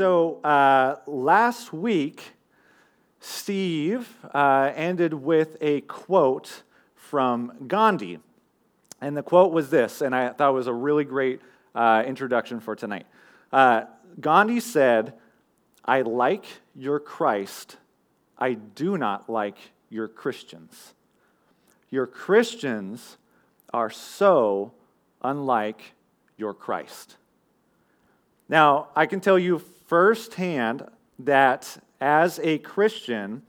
So 0.00 0.40
uh, 0.42 0.96
last 1.06 1.74
week, 1.74 2.32
Steve 3.20 4.08
uh, 4.32 4.72
ended 4.74 5.12
with 5.12 5.58
a 5.60 5.82
quote 5.82 6.62
from 6.94 7.52
Gandhi. 7.66 8.18
And 9.02 9.14
the 9.14 9.22
quote 9.22 9.52
was 9.52 9.68
this, 9.68 10.00
and 10.00 10.14
I 10.14 10.30
thought 10.30 10.52
it 10.52 10.54
was 10.54 10.68
a 10.68 10.72
really 10.72 11.04
great 11.04 11.42
uh, 11.74 12.02
introduction 12.06 12.60
for 12.60 12.74
tonight. 12.74 13.06
Uh, 13.52 13.82
Gandhi 14.18 14.60
said, 14.60 15.12
I 15.84 16.00
like 16.00 16.46
your 16.74 16.98
Christ, 16.98 17.76
I 18.38 18.54
do 18.54 18.96
not 18.96 19.28
like 19.28 19.58
your 19.90 20.08
Christians. 20.08 20.94
Your 21.90 22.06
Christians 22.06 23.18
are 23.74 23.90
so 23.90 24.72
unlike 25.20 25.92
your 26.38 26.54
Christ. 26.54 27.18
Now, 28.48 28.88
I 28.96 29.04
can 29.04 29.20
tell 29.20 29.38
you 29.38 29.62
firsthand 29.90 30.86
that 31.18 31.82
as 32.00 32.38
a 32.44 32.58
Christian 32.58 33.42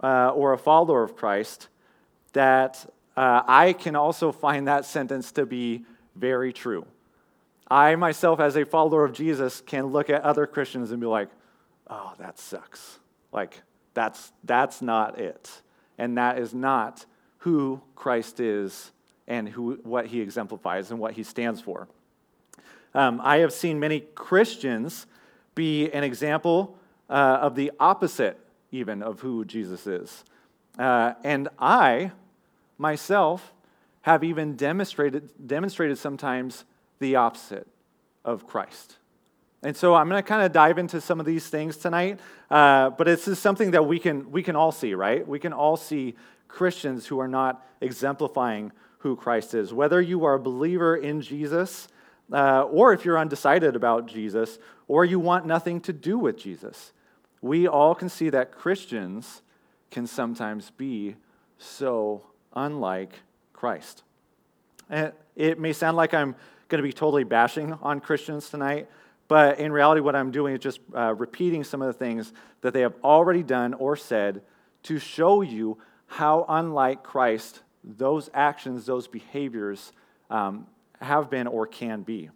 uh, 0.00 0.28
or 0.28 0.52
a 0.52 0.58
follower 0.58 1.02
of 1.02 1.16
Christ, 1.16 1.66
that 2.32 2.88
uh, 3.16 3.42
I 3.44 3.72
can 3.72 3.96
also 3.96 4.30
find 4.30 4.68
that 4.68 4.84
sentence 4.84 5.32
to 5.32 5.44
be 5.44 5.84
very 6.14 6.52
true. 6.52 6.86
I 7.68 7.96
myself, 7.96 8.38
as 8.38 8.56
a 8.56 8.64
follower 8.64 9.04
of 9.04 9.12
Jesus, 9.12 9.60
can 9.62 9.86
look 9.86 10.08
at 10.10 10.22
other 10.22 10.46
Christians 10.46 10.92
and 10.92 11.00
be 11.00 11.08
like, 11.08 11.28
oh, 11.88 12.12
that 12.20 12.38
sucks. 12.38 13.00
Like, 13.32 13.60
that's, 13.92 14.30
that's 14.44 14.80
not 14.80 15.18
it. 15.18 15.50
And 15.98 16.16
that 16.18 16.38
is 16.38 16.54
not 16.54 17.04
who 17.38 17.82
Christ 17.96 18.38
is 18.38 18.92
and 19.26 19.48
who, 19.48 19.80
what 19.82 20.06
he 20.06 20.20
exemplifies 20.20 20.92
and 20.92 21.00
what 21.00 21.14
he 21.14 21.24
stands 21.24 21.60
for. 21.60 21.88
Um, 22.94 23.20
I 23.24 23.38
have 23.38 23.52
seen 23.52 23.80
many 23.80 24.00
Christians 24.00 25.08
be 25.54 25.90
an 25.90 26.04
example 26.04 26.76
uh, 27.08 27.38
of 27.42 27.54
the 27.54 27.72
opposite, 27.80 28.38
even, 28.70 29.02
of 29.02 29.20
who 29.20 29.44
Jesus 29.44 29.86
is. 29.86 30.24
Uh, 30.78 31.14
and 31.24 31.48
I, 31.58 32.12
myself, 32.78 33.52
have 34.02 34.24
even 34.24 34.56
demonstrated, 34.56 35.28
demonstrated 35.46 35.98
sometimes 35.98 36.64
the 36.98 37.16
opposite 37.16 37.66
of 38.24 38.46
Christ. 38.46 38.96
And 39.62 39.76
so 39.76 39.94
I'm 39.94 40.08
going 40.08 40.22
to 40.22 40.26
kind 40.26 40.42
of 40.42 40.52
dive 40.52 40.78
into 40.78 41.00
some 41.00 41.20
of 41.20 41.26
these 41.26 41.48
things 41.48 41.76
tonight, 41.76 42.18
uh, 42.50 42.90
but 42.90 43.04
this 43.04 43.28
is 43.28 43.38
something 43.38 43.72
that 43.72 43.86
we 43.86 43.98
can, 43.98 44.30
we 44.30 44.42
can 44.42 44.56
all 44.56 44.72
see, 44.72 44.94
right? 44.94 45.26
We 45.26 45.38
can 45.38 45.52
all 45.52 45.76
see 45.76 46.14
Christians 46.48 47.06
who 47.06 47.18
are 47.20 47.28
not 47.28 47.66
exemplifying 47.80 48.72
who 48.98 49.16
Christ 49.16 49.54
is. 49.54 49.72
Whether 49.72 50.00
you 50.00 50.24
are 50.24 50.34
a 50.34 50.40
believer 50.40 50.96
in 50.96 51.20
Jesus, 51.20 51.88
uh, 52.32 52.62
or 52.64 52.92
if 52.92 53.04
you're 53.04 53.18
undecided 53.18 53.76
about 53.76 54.06
Jesus, 54.06 54.58
or 54.88 55.04
you 55.04 55.18
want 55.18 55.46
nothing 55.46 55.80
to 55.82 55.92
do 55.92 56.18
with 56.18 56.36
Jesus, 56.36 56.92
we 57.40 57.66
all 57.66 57.94
can 57.94 58.08
see 58.08 58.30
that 58.30 58.52
Christians 58.52 59.42
can 59.90 60.06
sometimes 60.06 60.70
be 60.70 61.16
so 61.58 62.22
unlike 62.54 63.20
Christ. 63.52 64.02
And 64.88 65.12
it 65.36 65.58
may 65.58 65.72
sound 65.72 65.96
like 65.96 66.14
I'm 66.14 66.34
going 66.68 66.82
to 66.82 66.86
be 66.86 66.92
totally 66.92 67.24
bashing 67.24 67.72
on 67.82 68.00
Christians 68.00 68.48
tonight, 68.48 68.88
but 69.28 69.58
in 69.58 69.72
reality, 69.72 70.00
what 70.00 70.16
I'm 70.16 70.30
doing 70.30 70.54
is 70.54 70.60
just 70.60 70.80
uh, 70.94 71.14
repeating 71.14 71.62
some 71.62 71.82
of 71.82 71.86
the 71.86 71.92
things 71.92 72.32
that 72.62 72.72
they 72.72 72.80
have 72.80 72.94
already 73.04 73.42
done 73.42 73.74
or 73.74 73.96
said 73.96 74.42
to 74.84 74.98
show 74.98 75.42
you 75.42 75.78
how 76.06 76.44
unlike 76.48 77.02
Christ 77.02 77.62
those 77.84 78.28
actions, 78.34 78.86
those 78.86 79.06
behaviors 79.06 79.92
um, 80.30 80.66
have 81.00 81.30
been 81.30 81.46
or 81.46 81.66
can 81.66 82.02
be. 82.02 82.30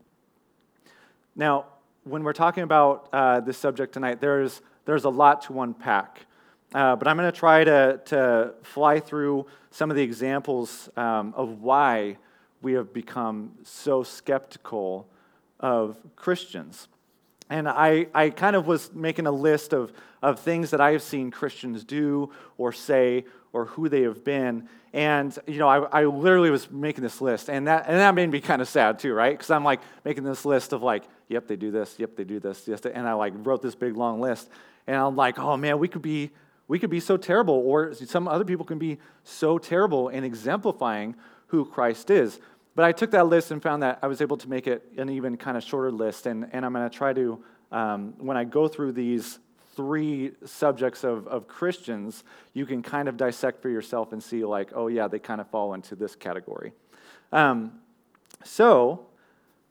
Now, 1.37 1.67
when 2.05 2.23
we're 2.23 2.33
talking 2.33 2.63
about 2.63 3.09
uh, 3.13 3.41
this 3.41 3.59
subject 3.59 3.93
tonight, 3.93 4.21
there's, 4.21 4.61
there's 4.85 5.05
a 5.05 5.11
lot 5.11 5.43
to 5.43 5.61
unpack. 5.63 6.27
Uh, 6.75 6.97
but 6.97 7.07
I'm 7.07 7.17
going 7.17 7.31
to 7.31 7.39
try 7.39 7.65
to, 7.65 8.01
to 8.07 8.55
fly 8.63 9.01
through 9.01 9.47
some 9.71 9.91
of 9.91 9.97
the 9.97 10.03
examples 10.03 10.89
um, 10.97 11.33
of 11.37 11.61
why 11.61 12.19
we 12.63 12.73
have 12.73 12.93
become 12.93 13.53
so 13.63 14.03
skeptical 14.03 15.07
of 15.61 15.97
Christians. 16.17 16.89
And 17.51 17.69
I, 17.69 18.07
I 18.15 18.31
kind 18.31 18.57
of 18.57 18.67
was 18.67 18.93
making 18.93 19.27
a 19.27 19.33
list 19.33 19.73
of, 19.73 19.93
of 20.23 20.41
things 20.41 20.71
that 20.71 20.81
I 20.81 20.93
have 20.93 21.03
seen 21.03 21.31
Christians 21.31 21.85
do 21.85 22.31
or 22.57 22.73
say 22.73 23.25
or 23.53 23.67
who 23.67 23.89
they 23.89 24.03
have 24.03 24.25
been. 24.25 24.69
And, 24.93 25.37
you 25.47 25.59
know, 25.59 25.69
I, 25.69 26.03
I 26.03 26.05
literally 26.05 26.51
was 26.51 26.71
making 26.71 27.03
this 27.03 27.21
list. 27.21 27.51
And 27.51 27.67
that, 27.69 27.87
and 27.87 27.99
that 27.99 28.15
made 28.15 28.31
me 28.31 28.41
kind 28.41 28.63
of 28.63 28.69
sad 28.69 28.99
too, 28.99 29.13
right? 29.13 29.33
Because 29.33 29.51
I'm 29.51 29.65
like 29.65 29.81
making 30.05 30.25
this 30.25 30.45
list 30.45 30.73
of 30.73 30.83
like, 30.83 31.05
yep, 31.29 31.47
they 31.47 31.57
do 31.57 31.71
this, 31.71 31.97
yep, 31.99 32.17
they 32.17 32.25
do 32.25 32.41
this, 32.41 32.67
yes. 32.67 32.81
And 32.87 33.07
I 33.07 33.13
like 33.13 33.33
wrote 33.37 33.63
this 33.63 33.75
big 33.75 33.97
long 33.97 34.21
list. 34.21 34.49
And 34.87 34.97
I'm 34.97 35.17
like, 35.17 35.39
oh 35.39 35.57
man, 35.57 35.79
we 35.79 35.89
could 35.89 36.03
be, 36.03 36.31
we 36.67 36.79
could 36.79 36.91
be 36.91 37.01
so 37.01 37.17
terrible. 37.17 37.55
Or 37.55 37.93
some 37.95 38.27
other 38.27 38.45
people 38.45 38.65
can 38.65 38.79
be 38.79 38.99
so 39.23 39.59
terrible 39.59 40.09
in 40.09 40.25
exemplifying 40.25 41.15
who 41.49 41.65
Christ 41.65 42.11
is. 42.11 42.41
But 42.75 42.85
I 42.85 42.93
took 42.93 43.13
that 43.13 43.27
list 43.27 43.51
and 43.51 43.63
found 43.63 43.83
that 43.83 44.01
I 44.03 44.09
was 44.09 44.21
able 44.21 44.37
to 44.39 44.49
make 44.49 44.67
it 44.67 44.85
an 44.97 45.09
even 45.09 45.37
kind 45.37 45.57
of 45.57 45.63
shorter 45.63 45.93
list. 45.93 46.27
And, 46.27 46.49
and 46.53 46.67
I'm 46.67 46.73
going 46.73 46.89
to 46.89 46.97
try 46.97 47.13
to, 47.13 47.45
um, 47.71 48.15
when 48.19 48.37
I 48.37 48.45
go 48.45 48.67
through 48.67 48.93
these 48.93 49.39
three 49.77 50.33
subjects 50.45 51.05
of, 51.05 51.27
of 51.29 51.47
Christians, 51.47 52.25
you 52.53 52.67
can 52.67 52.83
kind 52.83 53.09
of 53.09 53.17
dissect 53.17 53.63
for 53.63 53.69
yourself 53.69 54.13
and 54.13 54.23
see, 54.23 54.45
like, 54.45 54.71
oh, 54.75 54.89
yeah, 54.89 55.09
they 55.09 55.19
kind 55.19 55.41
of 55.41 55.49
fall 55.51 55.75
into 55.75 55.95
this 55.95 56.17
category. 56.17 56.73
Um, 57.33 57.73
so, 58.45 59.07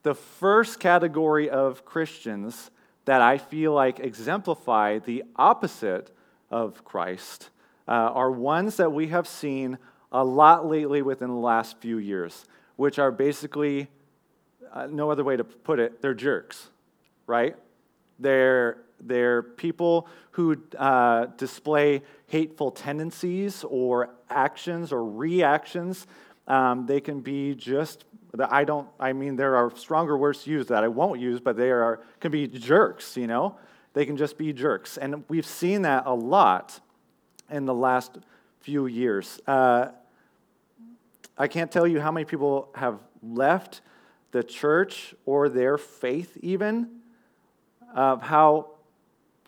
the 0.04 0.16
first 0.16 0.80
category 0.80 1.50
of 1.50 1.86
Christians 1.86 2.72
that 3.06 3.22
I 3.22 3.38
feel 3.38 3.74
like 3.74 4.00
exemplify 4.00 5.00
the 5.00 5.24
opposite 5.36 6.12
of 6.52 6.84
Christ 6.84 7.50
uh, 7.88 7.92
are 7.92 8.32
ones 8.32 8.78
that 8.78 8.92
we 8.92 9.08
have 9.08 9.28
seen 9.28 9.78
a 10.12 10.24
lot 10.24 10.66
lately 10.66 11.02
within 11.02 11.30
the 11.30 11.36
last 11.36 11.78
few 11.80 11.98
years 11.98 12.46
which 12.76 13.00
are 13.00 13.12
basically, 13.12 13.90
uh, 14.72 14.88
no 14.88 15.12
other 15.12 15.24
way 15.24 15.38
to 15.38 15.44
put 15.44 15.80
it, 15.80 16.02
they're 16.02 16.14
jerks, 16.14 16.70
right? 17.28 17.56
They're, 18.20 18.78
they're 19.00 19.44
people 19.44 20.08
who 20.32 20.58
uh, 20.78 21.26
display 21.38 22.02
hateful 22.28 22.72
tendencies 22.72 23.64
or 23.64 24.10
actions 24.30 24.92
or 24.92 25.06
reactions. 25.06 26.08
Um, 26.48 26.86
they 26.86 27.02
can 27.02 27.22
be 27.22 27.56
just, 27.56 28.06
I 28.40 28.64
don't, 28.64 28.88
I 29.00 29.14
mean, 29.14 29.36
there 29.36 29.56
are 29.56 29.76
stronger 29.76 30.18
words 30.18 30.44
to 30.44 30.52
use 30.52 30.68
that 30.68 30.84
I 30.84 30.88
won't 30.88 31.20
use, 31.20 31.40
but 31.40 31.56
they 31.56 31.70
are, 31.72 32.02
can 32.20 32.32
be 32.32 32.48
jerks, 32.48 33.16
you 33.16 33.28
know? 33.28 33.58
They 33.94 34.06
can 34.06 34.18
just 34.18 34.38
be 34.38 34.54
jerks. 34.54 34.98
And 34.98 35.24
we've 35.28 35.46
seen 35.46 35.84
that 35.84 36.06
a 36.08 36.14
lot 36.14 36.80
in 37.50 37.66
the 37.66 37.74
last 37.74 38.18
few 38.60 38.88
years. 38.88 39.40
Uh, 39.46 39.90
I 41.38 41.48
can't 41.48 41.72
tell 41.72 41.88
you 41.88 42.00
how 42.00 42.12
many 42.12 42.26
people 42.26 42.70
have 42.76 43.00
left 43.24 43.82
the 44.32 44.44
church 44.44 45.16
or 45.26 45.50
their 45.50 45.78
faith, 45.78 46.38
even, 46.42 46.90
of 47.96 48.22
how 48.22 48.72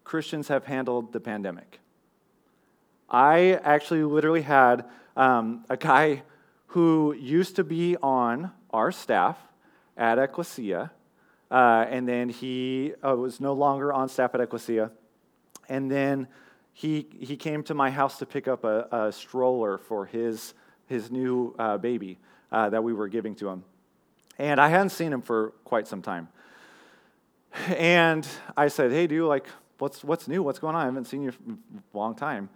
Christians 0.04 0.48
have 0.48 0.66
handled 0.66 1.14
the 1.14 1.20
pandemic. 1.20 1.80
I 3.10 3.60
actually 3.64 4.04
literally 4.04 4.42
had 4.42 4.86
um, 5.16 5.66
a 5.70 5.78
guy 5.78 6.24
who 6.68 7.14
used 7.14 7.56
to 7.58 7.64
be 7.64 7.98
on 7.98 8.52
our 8.72 8.92
staff 8.92 9.38
at 9.96 10.18
Ecclesia, 10.18 10.92
uh, 11.52 11.86
and 11.90 12.08
then 12.08 12.30
he 12.30 12.94
uh, 13.04 13.16
was 13.16 13.40
no 13.40 13.54
longer 13.54 13.94
on 13.94 14.10
staff 14.10 14.34
at 14.34 14.42
Ecclesia. 14.42 14.92
And 15.70 15.90
then 15.90 16.28
he, 16.74 17.08
he 17.20 17.38
came 17.38 17.64
to 17.64 17.74
my 17.74 17.92
house 17.92 18.18
to 18.20 18.26
pick 18.26 18.48
up 18.48 18.64
a, 18.64 18.88
a 18.92 19.12
stroller 19.12 19.78
for 19.78 20.06
his 20.06 20.54
his 20.88 21.12
new 21.12 21.56
uh, 21.58 21.78
baby 21.78 22.18
uh, 22.52 22.70
that 22.70 22.84
we 22.84 22.94
were 22.94 23.08
giving 23.08 23.36
to 23.36 23.50
him. 23.50 23.64
And 24.38 24.60
I 24.60 24.70
hadn't 24.70 24.90
seen 24.90 25.14
him 25.14 25.22
for 25.22 25.54
quite 25.64 25.88
some 25.88 26.02
time. 26.02 26.28
And 27.78 28.28
I 28.58 28.68
said, 28.68 28.92
Hey, 28.92 29.08
dude, 29.08 29.28
like, 29.28 29.48
what's, 29.78 30.04
what's 30.04 30.28
new? 30.28 30.44
What's 30.44 30.60
going 30.60 30.76
on? 30.76 30.82
I 30.82 30.86
haven't 30.86 31.06
seen 31.06 31.24
you 31.24 31.32
for 31.32 31.38
a 31.54 31.98
long 31.98 32.16
time. 32.16 32.50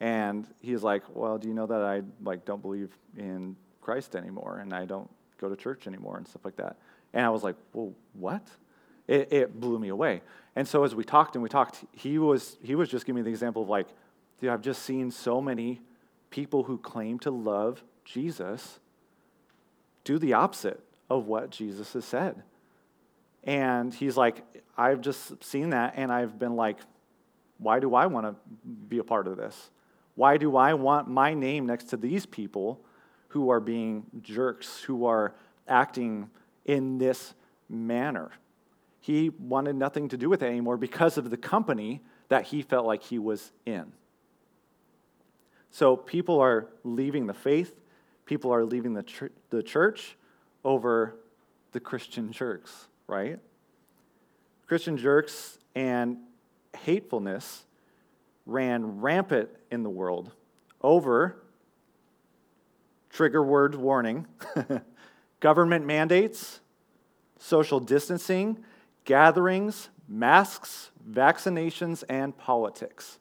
And 0.00 0.46
he's 0.60 0.82
like, 0.82 1.02
Well, 1.14 1.38
do 1.38 1.48
you 1.48 1.54
know 1.54 1.66
that 1.66 1.82
I 1.82 2.02
like 2.22 2.44
don't 2.44 2.62
believe 2.62 2.96
in 3.16 3.56
Christ 3.80 4.16
anymore 4.16 4.58
and 4.58 4.72
I 4.74 4.84
don't 4.84 5.10
go 5.38 5.48
to 5.48 5.56
church 5.56 5.86
anymore 5.86 6.16
and 6.16 6.26
stuff 6.26 6.44
like 6.44 6.56
that? 6.56 6.76
And 7.12 7.24
I 7.24 7.30
was 7.30 7.42
like, 7.42 7.56
Well, 7.72 7.92
what? 8.14 8.46
It, 9.06 9.32
it 9.32 9.60
blew 9.60 9.78
me 9.78 9.88
away. 9.88 10.22
And 10.56 10.66
so 10.66 10.84
as 10.84 10.94
we 10.94 11.04
talked 11.04 11.36
and 11.36 11.42
we 11.42 11.48
talked, 11.48 11.84
he 11.92 12.18
was 12.18 12.56
he 12.62 12.74
was 12.74 12.88
just 12.88 13.06
giving 13.06 13.22
me 13.22 13.22
the 13.22 13.30
example 13.30 13.62
of 13.62 13.68
like, 13.68 13.86
dude, 14.40 14.50
I've 14.50 14.62
just 14.62 14.82
seen 14.82 15.10
so 15.10 15.40
many 15.40 15.80
people 16.36 16.64
who 16.64 16.76
claim 16.76 17.18
to 17.18 17.30
love 17.30 17.82
Jesus 18.04 18.78
do 20.04 20.18
the 20.18 20.34
opposite 20.34 20.78
of 21.08 21.26
what 21.26 21.48
Jesus 21.48 21.94
has 21.94 22.04
said. 22.04 22.42
And 23.42 23.94
he's 23.94 24.18
like, 24.18 24.44
I've 24.76 25.00
just 25.00 25.42
seen 25.42 25.70
that, 25.70 25.94
and 25.96 26.12
I've 26.12 26.38
been 26.38 26.54
like, 26.54 26.76
why 27.56 27.80
do 27.80 27.94
I 27.94 28.04
want 28.04 28.26
to 28.26 28.34
be 28.88 28.98
a 28.98 29.04
part 29.04 29.26
of 29.26 29.38
this? 29.38 29.70
Why 30.14 30.36
do 30.36 30.58
I 30.58 30.74
want 30.74 31.08
my 31.08 31.32
name 31.32 31.64
next 31.64 31.84
to 31.84 31.96
these 31.96 32.26
people 32.26 32.80
who 33.28 33.48
are 33.48 33.60
being 33.60 34.04
jerks, 34.20 34.82
who 34.82 35.06
are 35.06 35.34
acting 35.66 36.28
in 36.66 36.98
this 36.98 37.32
manner? 37.68 38.30
he 39.06 39.30
wanted 39.38 39.76
nothing 39.76 40.08
to 40.08 40.16
do 40.16 40.28
with 40.28 40.42
it 40.42 40.46
anymore 40.46 40.76
because 40.76 41.16
of 41.16 41.30
the 41.30 41.36
company 41.36 42.00
that 42.28 42.46
he 42.46 42.60
felt 42.60 42.84
like 42.84 43.04
he 43.04 43.20
was 43.20 43.52
in. 43.64 43.92
So 45.70 45.96
people 45.96 46.40
are 46.40 46.68
leaving 46.84 47.26
the 47.26 47.34
faith, 47.34 47.78
people 48.24 48.52
are 48.52 48.64
leaving 48.64 48.94
the, 48.94 49.02
ch- 49.02 49.32
the 49.50 49.62
church 49.62 50.16
over 50.64 51.16
the 51.72 51.80
Christian 51.80 52.32
jerks, 52.32 52.88
right? 53.06 53.38
Christian 54.66 54.96
jerks 54.96 55.58
and 55.74 56.18
hatefulness 56.76 57.64
ran 58.46 59.00
rampant 59.00 59.50
in 59.70 59.82
the 59.82 59.90
world 59.90 60.32
over 60.80 61.42
trigger 63.10 63.42
word 63.42 63.74
warning 63.74 64.26
government 65.40 65.86
mandates, 65.86 66.60
social 67.38 67.80
distancing, 67.80 68.58
gatherings, 69.04 69.88
masks, 70.08 70.90
vaccinations, 71.08 72.04
and 72.08 72.36
politics. 72.36 73.18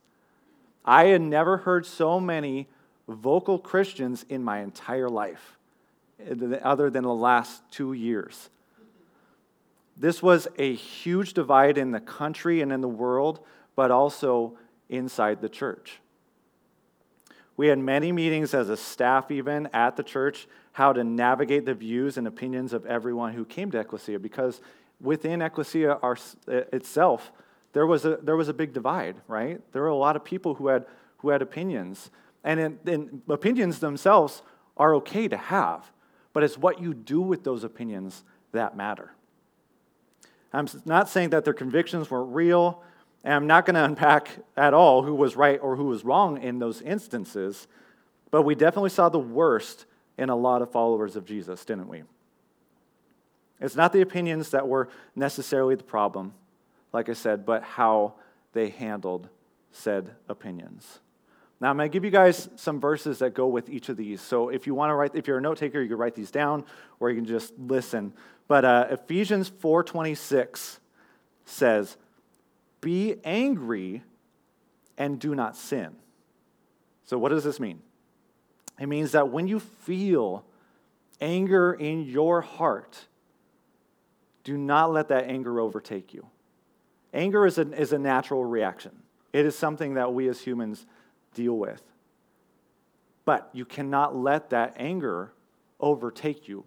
I 0.85 1.05
had 1.05 1.21
never 1.21 1.57
heard 1.57 1.85
so 1.85 2.19
many 2.19 2.67
vocal 3.07 3.57
Christians 3.57 4.23
in 4.29 4.43
my 4.43 4.59
entire 4.59 5.09
life, 5.09 5.57
eh, 6.19 6.35
other 6.61 6.89
than 6.89 7.03
the 7.03 7.13
last 7.13 7.63
two 7.71 7.93
years. 7.93 8.49
This 9.97 10.21
was 10.21 10.47
a 10.57 10.75
huge 10.75 11.33
divide 11.33 11.77
in 11.77 11.91
the 11.91 11.99
country 11.99 12.61
and 12.61 12.71
in 12.71 12.81
the 12.81 12.87
world, 12.87 13.39
but 13.75 13.91
also 13.91 14.57
inside 14.89 15.41
the 15.41 15.49
church. 15.49 15.99
We 17.57 17.67
had 17.67 17.79
many 17.79 18.11
meetings 18.11 18.53
as 18.53 18.69
a 18.69 18.77
staff, 18.77 19.31
even 19.31 19.67
at 19.67 19.95
the 19.95 20.03
church, 20.03 20.47
how 20.73 20.91
to 20.91 21.03
navigate 21.03 21.65
the 21.65 21.73
views 21.73 22.17
and 22.17 22.27
opinions 22.27 22.73
of 22.73 22.85
everyone 22.85 23.33
who 23.33 23.45
came 23.45 23.71
to 23.71 23.79
Ecclesia, 23.79 24.19
because 24.19 24.59
within 24.99 25.41
Ecclesia 25.41 25.97
eh, 26.03 26.63
itself, 26.73 27.31
there 27.75 27.85
was, 27.85 28.05
a, 28.05 28.19
there 28.21 28.37
was 28.37 28.47
a 28.47 28.53
big 28.53 28.71
divide, 28.71 29.17
right? 29.27 29.59
There 29.73 29.81
were 29.81 29.89
a 29.89 29.97
lot 29.97 30.15
of 30.15 30.23
people 30.23 30.55
who 30.55 30.67
had, 30.67 30.85
who 31.17 31.27
had 31.27 31.41
opinions. 31.41 32.09
And, 32.41 32.57
in, 32.57 32.79
in 32.85 33.21
opinions 33.27 33.79
themselves 33.79 34.43
are 34.77 34.95
okay 34.95 35.27
to 35.27 35.35
have, 35.35 35.91
but 36.31 36.41
it's 36.41 36.57
what 36.57 36.79
you 36.79 36.93
do 36.93 37.19
with 37.19 37.43
those 37.43 37.65
opinions 37.65 38.23
that 38.53 38.77
matter. 38.77 39.11
I'm 40.53 40.69
not 40.85 41.09
saying 41.09 41.31
that 41.31 41.43
their 41.43 41.53
convictions 41.53 42.09
weren't 42.09 42.33
real, 42.33 42.81
and 43.25 43.33
I'm 43.33 43.45
not 43.45 43.65
going 43.65 43.75
to 43.75 43.83
unpack 43.83 44.29
at 44.55 44.73
all 44.73 45.03
who 45.03 45.13
was 45.13 45.35
right 45.35 45.59
or 45.61 45.75
who 45.75 45.87
was 45.87 46.05
wrong 46.05 46.41
in 46.41 46.59
those 46.59 46.81
instances, 46.81 47.67
but 48.31 48.43
we 48.43 48.55
definitely 48.55 48.89
saw 48.89 49.09
the 49.09 49.19
worst 49.19 49.85
in 50.17 50.29
a 50.29 50.35
lot 50.35 50.61
of 50.61 50.71
followers 50.71 51.17
of 51.17 51.25
Jesus, 51.25 51.65
didn't 51.65 51.89
we? 51.89 52.03
It's 53.59 53.75
not 53.75 53.91
the 53.91 53.99
opinions 53.99 54.51
that 54.51 54.65
were 54.65 54.87
necessarily 55.13 55.75
the 55.75 55.83
problem, 55.83 56.35
like 56.95 57.09
I 57.09 57.13
said, 57.13 57.45
but 57.45 57.61
how 57.61 58.13
they 58.53 58.69
handled 58.69 59.27
said 59.71 60.11
opinions. 60.29 60.99
Now 61.59 61.69
I'm 61.69 61.77
going 61.77 61.89
to 61.89 61.93
give 61.93 62.05
you 62.05 62.09
guys 62.09 62.49
some 62.55 62.79
verses 62.79 63.19
that 63.19 63.33
go 63.33 63.47
with 63.47 63.69
each 63.69 63.89
of 63.89 63.97
these. 63.97 64.21
So 64.21 64.49
if 64.49 64.65
you 64.65 64.73
want 64.73 64.89
to 64.91 64.95
write, 64.95 65.11
if 65.13 65.27
you're 65.27 65.37
a 65.37 65.41
note 65.41 65.57
taker, 65.57 65.81
you 65.81 65.89
can 65.89 65.97
write 65.97 66.15
these 66.15 66.31
down, 66.31 66.63
or 66.99 67.09
you 67.09 67.17
can 67.17 67.25
just 67.25 67.53
listen. 67.59 68.13
But 68.47 68.65
uh, 68.65 68.87
Ephesians 68.91 69.49
4:26 69.49 70.79
says, 71.43 71.97
"Be 72.81 73.15
angry 73.23 74.03
and 74.97 75.19
do 75.19 75.35
not 75.35 75.57
sin." 75.57 75.95
So 77.03 77.17
what 77.17 77.29
does 77.29 77.43
this 77.43 77.59
mean? 77.59 77.81
It 78.79 78.87
means 78.87 79.11
that 79.11 79.29
when 79.29 79.47
you 79.47 79.59
feel 79.59 80.45
anger 81.19 81.73
in 81.73 82.05
your 82.05 82.41
heart, 82.41 83.07
do 84.43 84.57
not 84.57 84.91
let 84.91 85.09
that 85.09 85.25
anger 85.25 85.59
overtake 85.59 86.13
you. 86.13 86.27
Anger 87.15 87.45
is 87.45 87.57
a, 87.57 87.71
is 87.79 87.93
a 87.93 87.97
natural 87.97 88.45
reaction, 88.45 88.91
it 89.33 89.45
is 89.45 89.57
something 89.57 89.95
that 89.95 90.13
we 90.13 90.27
as 90.27 90.41
humans 90.41 90.85
deal 91.33 91.57
with. 91.57 91.81
But 93.23 93.49
you 93.53 93.65
cannot 93.65 94.15
let 94.15 94.51
that 94.51 94.75
anger 94.77 95.31
overtake 95.79 96.47
you. 96.47 96.63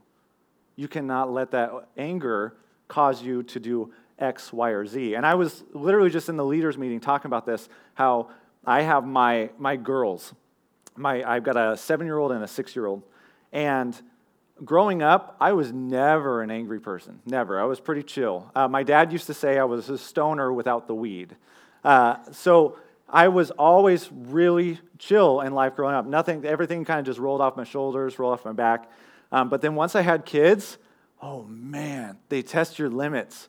You 0.75 0.89
cannot 0.89 1.33
let 1.33 1.53
that 1.53 1.71
anger 1.97 2.57
cause 2.89 3.23
you 3.23 3.45
to 3.45 3.61
do 3.61 3.93
X, 4.19 4.53
Y, 4.53 4.71
or 4.71 4.85
Z. 4.87 5.15
And 5.15 5.25
I 5.25 5.35
was 5.35 5.63
literally 5.73 6.11
just 6.11 6.29
in 6.29 6.37
the 6.37 6.45
leaders' 6.45 6.77
meeting 6.77 6.99
talking 6.99 7.29
about 7.29 7.47
this 7.47 7.69
how 7.95 8.31
I 8.65 8.83
have 8.83 9.05
my, 9.05 9.51
my 9.59 9.77
girls. 9.77 10.35
My, 10.97 11.23
I've 11.23 11.45
got 11.45 11.57
a 11.57 11.77
seven 11.77 12.07
year 12.07 12.19
old 12.19 12.33
and 12.33 12.43
a 12.43 12.49
six 12.49 12.75
year 12.75 12.87
old. 12.87 13.03
And 13.53 14.01
growing 14.65 15.03
up, 15.03 15.37
I 15.41 15.53
was 15.53 15.73
never 15.73 16.43
an 16.43 16.51
angry 16.51 16.81
person. 16.81 17.21
Never. 17.27 17.61
I 17.61 17.65
was 17.65 17.81
pretty 17.81 18.03
chill. 18.03 18.51
Uh, 18.55 18.69
my 18.69 18.83
dad 18.83 19.13
used 19.13 19.27
to 19.27 19.35
say 19.35 19.59
I 19.59 19.65
was 19.65 19.89
a 19.89 19.99
stoner 19.99 20.53
without 20.53 20.87
the 20.87 20.95
weed. 20.95 21.37
Uh, 21.85 22.17
so 22.33 22.79
I 23.09 23.29
was 23.29 23.51
always 23.53 24.11
really 24.13 24.81
chill 24.99 25.41
in 25.41 25.55
life 25.55 25.77
growing 25.77 25.95
up. 25.95 26.07
Nothing, 26.07 26.45
everything 26.45 26.85
kind 26.85 27.01
of 27.01 27.07
just 27.07 27.19
rolled 27.19 27.41
off 27.41 27.57
my 27.57 27.65
shoulders, 27.65 28.19
rolled 28.19 28.35
off 28.35 28.45
my 28.45 28.53
back. 28.53 28.91
Um, 29.33 29.49
but 29.49 29.61
then 29.61 29.75
once 29.75 29.95
I 29.95 30.03
had 30.03 30.25
kids, 30.25 30.79
oh 31.23 31.45
man, 31.45 32.19
they 32.29 32.43
test 32.43 32.79
your 32.79 32.91
limits. 32.91 33.49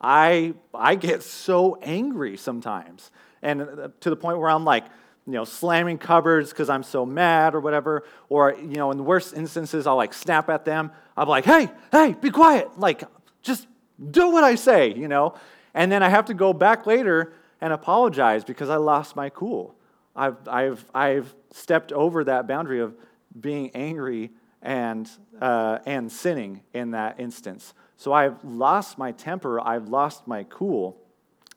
I, 0.00 0.54
I 0.74 0.94
get 0.94 1.22
so 1.22 1.78
angry 1.82 2.36
sometimes. 2.36 3.10
And 3.42 3.62
uh, 3.62 3.88
to 4.00 4.10
the 4.10 4.16
point 4.16 4.38
where 4.38 4.50
I'm 4.50 4.64
like, 4.64 4.84
you 5.30 5.36
know, 5.36 5.44
slamming 5.44 5.96
cupboards 5.96 6.50
because 6.50 6.68
I'm 6.68 6.82
so 6.82 7.06
mad 7.06 7.54
or 7.54 7.60
whatever. 7.60 8.02
Or, 8.28 8.52
you 8.58 8.74
know, 8.74 8.90
in 8.90 8.96
the 8.96 9.04
worst 9.04 9.32
instances, 9.32 9.86
I'll 9.86 9.94
like 9.94 10.12
snap 10.12 10.48
at 10.48 10.64
them. 10.64 10.90
I'm 11.16 11.28
like, 11.28 11.44
hey, 11.44 11.70
hey, 11.92 12.16
be 12.20 12.30
quiet. 12.30 12.80
Like, 12.80 13.04
just 13.40 13.68
do 14.10 14.30
what 14.30 14.42
I 14.42 14.56
say, 14.56 14.92
you 14.92 15.06
know? 15.06 15.34
And 15.72 15.92
then 15.92 16.02
I 16.02 16.08
have 16.08 16.24
to 16.26 16.34
go 16.34 16.52
back 16.52 16.84
later 16.84 17.32
and 17.60 17.72
apologize 17.72 18.42
because 18.42 18.70
I 18.70 18.76
lost 18.76 19.14
my 19.14 19.28
cool. 19.28 19.76
I've, 20.16 20.48
I've, 20.48 20.84
I've 20.92 21.32
stepped 21.52 21.92
over 21.92 22.24
that 22.24 22.48
boundary 22.48 22.80
of 22.80 22.96
being 23.40 23.70
angry 23.74 24.32
and, 24.62 25.08
uh, 25.40 25.78
and 25.86 26.10
sinning 26.10 26.62
in 26.74 26.90
that 26.90 27.20
instance. 27.20 27.72
So 27.96 28.12
I've 28.12 28.42
lost 28.42 28.98
my 28.98 29.12
temper, 29.12 29.60
I've 29.60 29.86
lost 29.86 30.26
my 30.26 30.44
cool. 30.50 30.96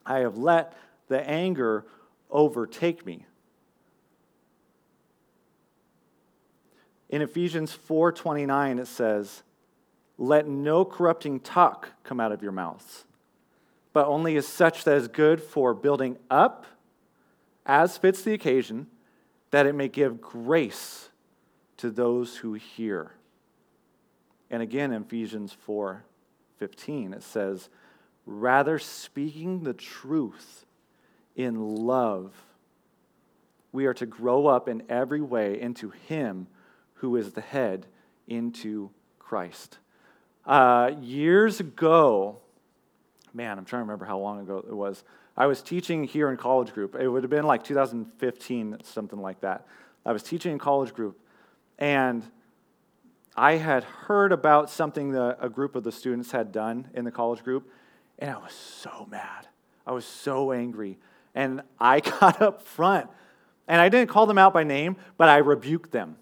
I 0.06 0.20
have 0.20 0.38
let 0.38 0.78
the 1.08 1.28
anger 1.28 1.86
overtake 2.30 3.04
me. 3.04 3.26
In 7.14 7.22
Ephesians 7.22 7.72
4:29 7.72 8.80
it 8.80 8.88
says, 8.88 9.44
"Let 10.18 10.48
no 10.48 10.84
corrupting 10.84 11.42
talk 11.42 11.90
come 12.04 12.20
out 12.20 12.32
of 12.32 12.42
your 12.42 12.52
mouths, 12.52 13.06
but 13.94 14.08
only 14.08 14.36
as 14.36 14.48
such 14.48 14.84
that 14.86 14.98
is 14.98 15.08
good 15.08 15.40
for 15.40 15.76
building 15.76 16.18
up 16.32 16.66
as 17.68 18.00
fits 18.00 18.24
the 18.24 18.34
occasion, 18.34 18.90
that 19.52 19.68
it 19.68 19.74
may 19.74 19.90
give 19.90 20.22
grace 20.22 21.12
to 21.78 21.92
those 21.92 22.38
who 22.38 22.54
hear." 22.54 23.12
And 24.50 24.64
again 24.64 24.92
in 24.92 25.04
Ephesians 25.04 25.54
4:15 25.54 27.14
it 27.14 27.22
says, 27.22 27.70
"Rather 28.26 28.80
speaking 28.80 29.62
the 29.62 29.76
truth 29.76 30.66
in 31.36 31.76
love, 31.76 32.56
we 33.72 33.86
are 33.86 33.94
to 33.94 34.08
grow 34.08 34.48
up 34.48 34.68
in 34.68 34.82
every 34.90 35.22
way 35.22 35.62
into 35.62 35.92
him 35.92 36.48
who 37.04 37.18
is 37.18 37.34
the 37.34 37.42
head, 37.42 37.86
into 38.30 38.90
Christ. 39.20 39.78
Uh, 40.46 40.92
years 41.02 41.60
ago, 41.60 42.38
man, 43.34 43.58
I'm 43.58 43.66
trying 43.66 43.82
to 43.82 43.84
remember 43.84 44.06
how 44.06 44.20
long 44.20 44.40
ago 44.40 44.64
it 44.66 44.74
was. 44.74 45.04
I 45.36 45.48
was 45.48 45.62
teaching 45.62 46.06
here 46.06 46.32
in 46.32 46.38
college 46.38 46.74
group. 46.74 46.96
It 46.96 47.10
would 47.10 47.24
have 47.24 47.30
been 47.30 47.44
like 47.44 47.66
2015, 47.66 48.78
something 48.84 49.20
like 49.20 49.42
that. 49.42 49.68
I 50.06 50.14
was 50.14 50.24
teaching 50.24 50.54
in 50.54 50.60
college 50.60 50.94
group, 50.94 51.20
and 51.78 52.24
I 53.36 53.58
had 53.58 53.84
heard 53.84 54.32
about 54.32 54.70
something 54.70 55.12
that 55.12 55.40
a 55.42 55.50
group 55.50 55.76
of 55.76 55.84
the 55.84 55.92
students 55.92 56.32
had 56.32 56.54
done 56.54 56.88
in 56.94 57.04
the 57.04 57.12
college 57.12 57.44
group, 57.44 57.70
and 58.18 58.32
I 58.32 58.38
was 58.38 58.54
so 58.54 59.10
mad. 59.12 59.50
I 59.86 59.92
was 59.92 60.06
so 60.06 60.54
angry. 60.54 61.00
And 61.36 61.64
I 61.82 62.00
got 62.22 62.42
up 62.42 62.62
front, 62.62 63.10
and 63.68 63.82
I 63.82 63.90
didn't 63.90 64.10
call 64.10 64.26
them 64.26 64.38
out 64.38 64.54
by 64.54 64.64
name, 64.64 64.96
but 65.18 65.28
I 65.28 65.40
rebuked 65.40 65.92
them. 65.92 66.16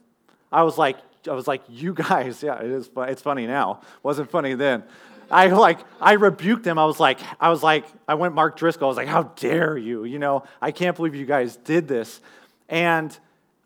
I 0.52 0.64
was 0.64 0.78
like, 0.78 0.98
I 1.28 1.34
was 1.34 1.48
like, 1.48 1.62
you 1.70 1.94
guys, 1.94 2.42
yeah, 2.44 2.60
it 2.60 2.70
is. 2.70 2.90
It's 2.96 3.22
funny 3.22 3.48
now. 3.48 3.82
Wasn't 4.04 4.30
funny 4.30 4.56
then. 4.56 4.84
I 5.30 5.48
like, 5.48 5.80
I 6.02 6.14
rebuked 6.14 6.64
them. 6.64 6.78
I 6.78 6.86
was 6.86 7.00
like, 7.00 7.20
I 7.40 7.50
was 7.50 7.64
like, 7.64 7.86
I 8.08 8.16
went 8.16 8.36
Mark 8.36 8.58
Driscoll. 8.58 8.88
I 8.88 8.90
was 8.90 8.98
like, 8.98 9.08
how 9.08 9.24
dare 9.24 9.78
you? 9.78 10.04
You 10.04 10.20
know, 10.20 10.44
I 10.62 10.72
can't 10.72 10.96
believe 10.96 11.16
you 11.16 11.26
guys 11.26 11.56
did 11.56 11.88
this. 11.88 12.20
And 12.68 13.18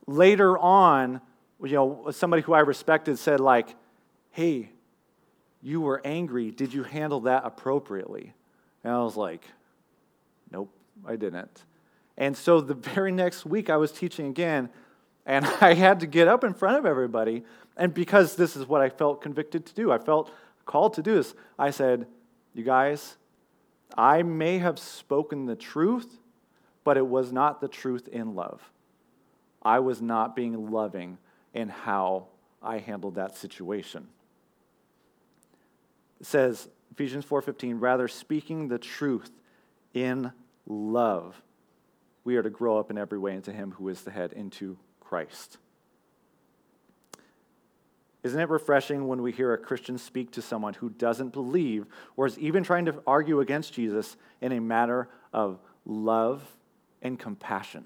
later 0.05 0.57
on, 0.57 1.21
you 1.63 1.73
know, 1.73 2.11
somebody 2.11 2.43
who 2.43 2.53
I 2.53 2.59
respected 2.59 3.17
said 3.17 3.39
like, 3.39 3.69
hey, 4.31 4.69
you 5.63 5.81
were 5.81 6.01
angry. 6.05 6.51
Did 6.51 6.73
you 6.73 6.83
handle 6.83 7.21
that 7.21 7.43
appropriately? 7.45 8.33
And 8.83 8.93
I 8.93 9.01
was 9.01 9.17
like, 9.17 9.43
nope, 10.51 10.71
I 11.03 11.15
didn't. 11.15 11.63
And 12.17 12.37
so 12.37 12.61
the 12.61 12.75
very 12.75 13.11
next 13.11 13.45
week, 13.45 13.71
I 13.71 13.77
was 13.77 13.91
teaching 13.91 14.27
again 14.27 14.69
and 15.25 15.45
I 15.61 15.73
had 15.73 15.99
to 16.01 16.07
get 16.07 16.27
up 16.27 16.43
in 16.43 16.53
front 16.53 16.77
of 16.77 16.85
everybody. 16.85 17.43
And 17.77 17.93
because 17.93 18.35
this 18.35 18.55
is 18.55 18.67
what 18.67 18.81
I 18.81 18.89
felt 18.89 19.21
convicted 19.21 19.65
to 19.65 19.73
do, 19.73 19.91
I 19.91 19.97
felt 19.97 20.31
called 20.65 20.93
to 20.95 21.03
do 21.03 21.15
this. 21.15 21.33
I 21.57 21.71
said, 21.71 22.07
You 22.53 22.63
guys, 22.63 23.15
I 23.97 24.23
may 24.23 24.57
have 24.59 24.79
spoken 24.79 25.45
the 25.45 25.55
truth, 25.55 26.19
but 26.83 26.97
it 26.97 27.05
was 27.05 27.31
not 27.31 27.61
the 27.61 27.67
truth 27.67 28.07
in 28.07 28.35
love. 28.35 28.61
I 29.61 29.79
was 29.79 30.01
not 30.01 30.35
being 30.35 30.71
loving 30.71 31.17
in 31.53 31.69
how 31.69 32.27
I 32.61 32.77
handled 32.79 33.15
that 33.15 33.35
situation. 33.35 34.07
It 36.19 36.27
says, 36.27 36.69
Ephesians 36.91 37.25
4:15, 37.25 37.81
rather 37.81 38.07
speaking 38.07 38.67
the 38.67 38.77
truth 38.77 39.31
in 39.93 40.31
love, 40.65 41.41
we 42.23 42.37
are 42.37 42.43
to 42.43 42.49
grow 42.49 42.79
up 42.79 42.89
in 42.89 42.97
every 42.97 43.17
way 43.17 43.33
into 43.35 43.51
him 43.51 43.71
who 43.71 43.89
is 43.89 44.01
the 44.01 44.11
head, 44.11 44.33
into 44.33 44.77
Christ. 45.15 45.59
Isn't 48.23 48.37
it 48.37 48.49
refreshing 48.49 49.07
when 49.07 49.21
we 49.21 49.31
hear 49.31 49.53
a 49.53 49.57
Christian 49.57 49.97
speak 49.97 50.31
to 50.31 50.41
someone 50.41 50.73
who 50.73 50.89
doesn't 50.89 51.31
believe 51.31 51.85
or 52.17 52.25
is 52.25 52.37
even 52.37 52.65
trying 52.65 52.83
to 52.87 53.01
argue 53.07 53.39
against 53.39 53.71
Jesus 53.71 54.17
in 54.41 54.51
a 54.51 54.59
matter 54.59 55.07
of 55.31 55.57
love 55.85 56.43
and 57.01 57.17
compassion? 57.17 57.85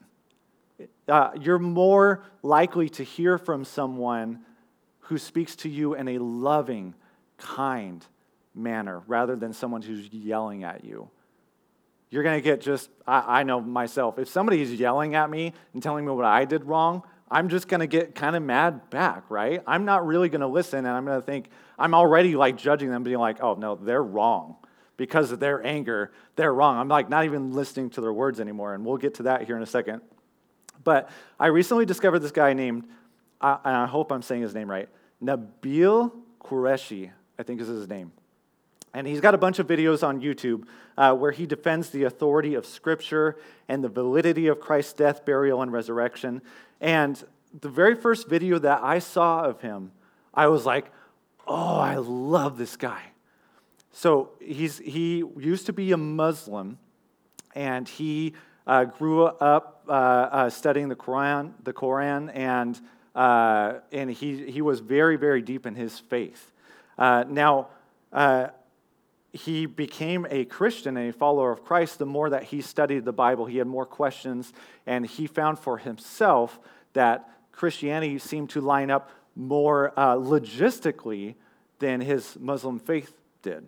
Uh, 1.07 1.29
you're 1.39 1.59
more 1.59 2.23
likely 2.41 2.89
to 2.89 3.03
hear 3.03 3.37
from 3.37 3.63
someone 3.63 4.39
who 5.01 5.19
speaks 5.19 5.55
to 5.57 5.69
you 5.69 5.93
in 5.93 6.07
a 6.07 6.17
loving, 6.17 6.95
kind 7.37 8.03
manner 8.55 9.03
rather 9.05 9.35
than 9.35 9.53
someone 9.53 9.83
who's 9.83 10.11
yelling 10.11 10.63
at 10.63 10.83
you. 10.83 11.11
You're 12.09 12.23
going 12.23 12.39
to 12.39 12.43
get 12.43 12.61
just, 12.61 12.89
I, 13.05 13.41
I 13.41 13.43
know 13.43 13.61
myself, 13.61 14.17
if 14.17 14.29
somebody 14.29 14.63
is 14.63 14.73
yelling 14.73 15.13
at 15.13 15.29
me 15.29 15.53
and 15.75 15.83
telling 15.83 16.07
me 16.07 16.11
what 16.11 16.25
I 16.25 16.45
did 16.45 16.65
wrong, 16.65 17.03
I'm 17.31 17.49
just 17.49 17.67
going 17.67 17.81
to 17.81 17.87
get 17.87 18.15
kind 18.15 18.35
of 18.35 18.43
mad 18.43 18.89
back, 18.89 19.23
right? 19.29 19.61
I'm 19.67 19.85
not 19.85 20.05
really 20.05 20.29
going 20.29 20.41
to 20.41 20.47
listen 20.47 20.79
and 20.79 20.87
I'm 20.87 21.05
going 21.05 21.19
to 21.19 21.25
think, 21.25 21.49
I'm 21.77 21.93
already 21.93 22.35
like 22.35 22.57
judging 22.57 22.89
them, 22.89 23.03
being 23.03 23.19
like, 23.19 23.41
oh, 23.41 23.53
no, 23.55 23.75
they're 23.75 24.03
wrong. 24.03 24.55
Because 24.97 25.31
of 25.31 25.39
their 25.39 25.65
anger, 25.65 26.11
they're 26.35 26.53
wrong. 26.53 26.77
I'm 26.77 26.89
like 26.89 27.07
not 27.07 27.25
even 27.25 27.53
listening 27.53 27.89
to 27.91 28.01
their 28.01 28.11
words 28.11 28.39
anymore. 28.39 28.73
And 28.73 28.85
we'll 28.85 28.97
get 28.97 29.13
to 29.15 29.23
that 29.23 29.43
here 29.43 29.55
in 29.55 29.63
a 29.63 29.67
second. 29.67 30.01
But 30.83 31.09
I 31.39 31.47
recently 31.47 31.85
discovered 31.85 32.19
this 32.19 32.31
guy 32.31 32.53
named, 32.53 32.83
uh, 33.39 33.57
and 33.63 33.75
I 33.75 33.85
hope 33.85 34.11
I'm 34.11 34.21
saying 34.21 34.41
his 34.41 34.53
name 34.53 34.69
right, 34.69 34.89
Nabeel 35.23 36.11
Qureshi, 36.43 37.11
I 37.37 37.43
think 37.43 37.61
is 37.61 37.67
his 37.67 37.87
name. 37.87 38.11
And 38.93 39.05
he's 39.05 39.21
got 39.21 39.35
a 39.35 39.37
bunch 39.37 39.59
of 39.59 39.67
videos 39.67 40.05
on 40.05 40.21
YouTube 40.21 40.65
uh, 40.97 41.13
where 41.15 41.31
he 41.31 41.45
defends 41.45 41.89
the 41.89 42.03
authority 42.03 42.55
of 42.55 42.65
Scripture 42.65 43.37
and 43.67 43.83
the 43.83 43.89
validity 43.89 44.47
of 44.47 44.59
Christ's 44.59 44.93
death, 44.93 45.25
burial, 45.25 45.61
and 45.61 45.71
resurrection. 45.71 46.41
And 46.81 47.23
the 47.59 47.69
very 47.69 47.95
first 47.95 48.27
video 48.27 48.57
that 48.59 48.81
I 48.83 48.99
saw 48.99 49.43
of 49.43 49.61
him, 49.61 49.91
I 50.33 50.47
was 50.47 50.65
like, 50.65 50.91
oh, 51.47 51.77
I 51.77 51.95
love 51.95 52.57
this 52.57 52.75
guy. 52.75 53.01
So 53.91 54.31
he's, 54.39 54.77
he 54.77 55.23
used 55.37 55.65
to 55.65 55.73
be 55.73 55.91
a 55.91 55.97
Muslim, 55.97 56.77
and 57.55 57.87
he 57.87 58.33
uh, 58.65 58.85
grew 58.85 59.25
up 59.25 59.83
uh, 59.87 59.91
uh, 59.91 60.49
studying 60.49 60.89
the 60.89 60.95
Quran, 60.95 61.53
the 61.63 61.73
Quran 61.73 62.31
and, 62.35 62.79
uh, 63.15 63.79
and 63.91 64.11
he, 64.11 64.51
he 64.51 64.61
was 64.61 64.79
very, 64.79 65.15
very 65.15 65.41
deep 65.41 65.65
in 65.65 65.73
his 65.73 65.97
faith. 65.97 66.51
Uh, 66.97 67.23
now, 67.27 67.69
uh, 68.13 68.49
he 69.31 69.65
became 69.65 70.25
a 70.29 70.45
Christian 70.45 70.97
and 70.97 71.09
a 71.09 71.13
follower 71.13 71.51
of 71.51 71.63
Christ, 71.63 71.99
the 71.99 72.05
more 72.05 72.29
that 72.29 72.43
he 72.43 72.61
studied 72.61 73.05
the 73.05 73.13
Bible, 73.13 73.45
he 73.45 73.57
had 73.57 73.67
more 73.67 73.85
questions, 73.85 74.53
and 74.87 75.05
he 75.05 75.27
found 75.27 75.59
for 75.59 75.77
himself 75.77 76.59
that 76.93 77.29
Christianity 77.51 78.17
seemed 78.17 78.49
to 78.51 78.61
line 78.61 78.89
up 78.89 79.11
more 79.35 79.93
uh, 79.97 80.15
logistically 80.15 81.35
than 81.79 82.01
his 82.01 82.37
Muslim 82.39 82.79
faith 82.79 83.13
did. 83.41 83.67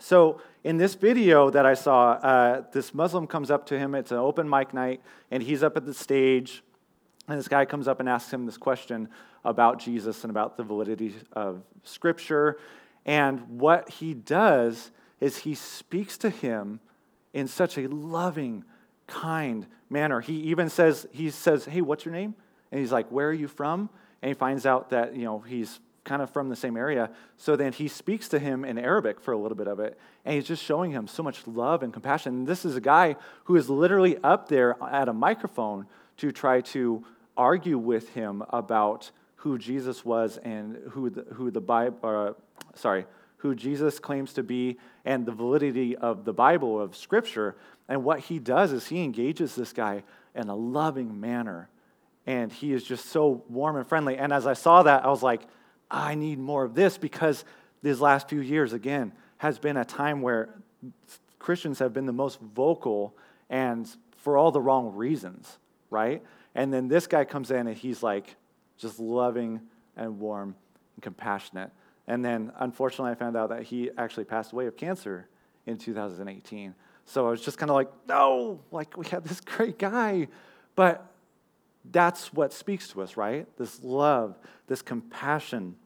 So, 0.00 0.40
in 0.64 0.76
this 0.78 0.94
video 0.94 1.50
that 1.50 1.66
I 1.66 1.74
saw, 1.74 2.12
uh, 2.12 2.64
this 2.72 2.94
Muslim 2.94 3.26
comes 3.26 3.50
up 3.50 3.66
to 3.66 3.78
him. 3.78 3.94
It's 3.94 4.10
an 4.10 4.18
open 4.18 4.48
mic 4.48 4.72
night, 4.74 5.00
and 5.30 5.42
he's 5.42 5.62
up 5.62 5.76
at 5.76 5.86
the 5.86 5.94
stage. 5.94 6.62
And 7.28 7.38
this 7.38 7.48
guy 7.48 7.64
comes 7.64 7.86
up 7.86 8.00
and 8.00 8.08
asks 8.08 8.32
him 8.32 8.46
this 8.46 8.56
question 8.56 9.08
about 9.44 9.78
Jesus 9.78 10.24
and 10.24 10.30
about 10.30 10.56
the 10.56 10.64
validity 10.64 11.14
of 11.32 11.62
Scripture. 11.84 12.58
And 13.04 13.60
what 13.60 13.88
he 13.88 14.14
does 14.14 14.90
is 15.20 15.38
he 15.38 15.54
speaks 15.54 16.16
to 16.18 16.30
him 16.30 16.80
in 17.32 17.48
such 17.48 17.78
a 17.78 17.88
loving, 17.88 18.64
kind 19.06 19.66
manner. 19.88 20.20
He 20.20 20.34
even 20.34 20.68
says, 20.68 21.06
he 21.12 21.30
says, 21.30 21.64
Hey, 21.64 21.80
what's 21.80 22.04
your 22.04 22.14
name? 22.14 22.34
And 22.70 22.80
he's 22.80 22.92
like, 22.92 23.10
Where 23.10 23.28
are 23.28 23.32
you 23.32 23.48
from? 23.48 23.90
And 24.20 24.28
he 24.28 24.34
finds 24.34 24.66
out 24.66 24.90
that, 24.90 25.16
you 25.16 25.24
know, 25.24 25.40
he's 25.40 25.80
kind 26.04 26.22
of 26.22 26.30
from 26.30 26.48
the 26.48 26.56
same 26.56 26.76
area. 26.76 27.10
So 27.36 27.56
then 27.56 27.72
he 27.72 27.88
speaks 27.88 28.28
to 28.30 28.38
him 28.38 28.64
in 28.64 28.78
Arabic 28.78 29.20
for 29.20 29.32
a 29.32 29.38
little 29.38 29.56
bit 29.56 29.68
of 29.68 29.78
it. 29.80 29.98
And 30.24 30.34
he's 30.34 30.46
just 30.46 30.62
showing 30.62 30.90
him 30.90 31.06
so 31.06 31.22
much 31.22 31.46
love 31.46 31.82
and 31.82 31.92
compassion. 31.92 32.34
And 32.34 32.46
this 32.46 32.64
is 32.64 32.76
a 32.76 32.80
guy 32.80 33.16
who 33.44 33.56
is 33.56 33.70
literally 33.70 34.16
up 34.18 34.48
there 34.48 34.76
at 34.82 35.08
a 35.08 35.12
microphone 35.12 35.86
to 36.18 36.32
try 36.32 36.60
to 36.60 37.04
argue 37.36 37.78
with 37.78 38.10
him 38.10 38.42
about 38.50 39.10
who 39.36 39.58
Jesus 39.58 40.04
was 40.04 40.38
and 40.38 40.76
who 40.90 41.10
the, 41.10 41.22
who 41.34 41.50
the 41.50 41.60
Bible, 41.60 41.98
uh, 42.02 42.32
sorry, 42.74 43.06
who 43.38 43.54
Jesus 43.54 43.98
claims 43.98 44.32
to 44.34 44.42
be 44.42 44.78
and 45.04 45.26
the 45.26 45.32
validity 45.32 45.96
of 45.96 46.24
the 46.24 46.32
Bible, 46.32 46.80
of 46.80 46.96
Scripture. 46.96 47.56
And 47.88 48.04
what 48.04 48.20
he 48.20 48.38
does 48.38 48.72
is 48.72 48.86
he 48.86 49.02
engages 49.02 49.54
this 49.54 49.72
guy 49.72 50.04
in 50.34 50.48
a 50.48 50.54
loving 50.54 51.20
manner. 51.20 51.68
And 52.26 52.52
he 52.52 52.72
is 52.72 52.84
just 52.84 53.06
so 53.06 53.42
warm 53.48 53.76
and 53.76 53.86
friendly. 53.86 54.16
And 54.16 54.32
as 54.32 54.46
I 54.46 54.52
saw 54.52 54.84
that, 54.84 55.04
I 55.04 55.08
was 55.08 55.22
like, 55.22 55.42
I 55.90 56.14
need 56.14 56.38
more 56.38 56.64
of 56.64 56.74
this 56.74 56.96
because 56.96 57.44
these 57.82 58.00
last 58.00 58.28
few 58.28 58.40
years, 58.40 58.72
again, 58.72 59.12
has 59.38 59.58
been 59.58 59.76
a 59.76 59.84
time 59.84 60.22
where 60.22 60.54
Christians 61.40 61.80
have 61.80 61.92
been 61.92 62.06
the 62.06 62.12
most 62.12 62.40
vocal 62.40 63.16
and 63.50 63.88
for 64.18 64.36
all 64.36 64.52
the 64.52 64.60
wrong 64.60 64.94
reasons, 64.94 65.58
right? 65.90 66.22
And 66.54 66.72
then 66.72 66.86
this 66.86 67.08
guy 67.08 67.24
comes 67.24 67.50
in 67.50 67.66
and 67.66 67.76
he's 67.76 68.02
like, 68.02 68.36
just 68.78 69.00
loving 69.00 69.60
and 69.96 70.20
warm 70.20 70.54
and 70.94 71.02
compassionate. 71.02 71.70
And 72.06 72.24
then, 72.24 72.52
unfortunately, 72.58 73.12
I 73.12 73.14
found 73.14 73.36
out 73.36 73.50
that 73.50 73.62
he 73.62 73.90
actually 73.96 74.24
passed 74.24 74.52
away 74.52 74.66
of 74.66 74.76
cancer 74.76 75.28
in 75.66 75.78
2018. 75.78 76.74
So 77.04 77.26
I 77.26 77.30
was 77.30 77.40
just 77.40 77.58
kind 77.58 77.70
of 77.70 77.74
like, 77.74 77.90
no, 78.08 78.60
like 78.70 78.96
we 78.96 79.06
had 79.06 79.24
this 79.24 79.40
great 79.44 79.78
guy. 79.78 80.28
But 80.74 81.06
that's 81.90 82.32
what 82.32 82.52
speaks 82.52 82.88
to 82.88 83.02
us, 83.02 83.16
right? 83.16 83.46
This 83.56 83.82
love, 83.82 84.38
this 84.66 84.82
compassion, 84.82 85.76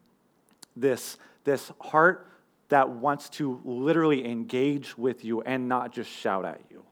this, 0.75 1.17
this 1.43 1.71
heart 1.79 2.27
that 2.69 2.89
wants 2.89 3.29
to 3.29 3.61
literally 3.63 4.25
engage 4.25 4.97
with 4.97 5.23
you 5.23 5.41
and 5.41 5.67
not 5.67 5.91
just 5.91 6.09
shout 6.09 6.45
at 6.45 6.61
you. 6.69 6.83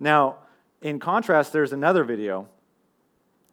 Now, 0.00 0.38
in 0.82 0.98
contrast, 0.98 1.52
there's 1.52 1.72
another 1.72 2.04
video 2.04 2.48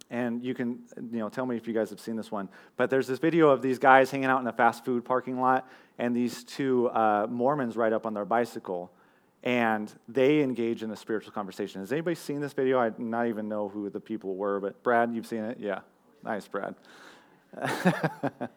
and 0.09 0.43
you 0.43 0.53
can 0.53 0.79
you 1.11 1.19
know 1.19 1.29
tell 1.29 1.45
me 1.45 1.57
if 1.57 1.67
you 1.67 1.73
guys 1.73 1.89
have 1.89 1.99
seen 1.99 2.15
this 2.15 2.31
one. 2.31 2.49
But 2.77 2.89
there's 2.89 3.07
this 3.07 3.19
video 3.19 3.49
of 3.49 3.61
these 3.61 3.79
guys 3.79 4.11
hanging 4.11 4.29
out 4.29 4.41
in 4.41 4.47
a 4.47 4.53
fast 4.53 4.85
food 4.85 5.05
parking 5.05 5.39
lot 5.39 5.67
and 5.97 6.15
these 6.15 6.43
two 6.43 6.89
uh, 6.89 7.27
mormons 7.29 7.75
ride 7.75 7.93
up 7.93 8.05
on 8.05 8.13
their 8.13 8.25
bicycle 8.25 8.91
and 9.43 9.91
they 10.07 10.41
engage 10.41 10.83
in 10.83 10.91
a 10.91 10.95
spiritual 10.95 11.31
conversation. 11.31 11.81
Has 11.81 11.91
anybody 11.91 12.15
seen 12.15 12.41
this 12.41 12.53
video? 12.53 12.79
I 12.79 12.91
not 12.97 13.27
even 13.27 13.47
know 13.47 13.69
who 13.69 13.89
the 13.89 13.99
people 13.99 14.35
were 14.35 14.59
but 14.59 14.83
brad 14.83 15.13
you've 15.13 15.27
seen 15.27 15.43
it? 15.43 15.59
Yeah. 15.59 15.79
Nice 16.23 16.47
brad. 16.47 16.75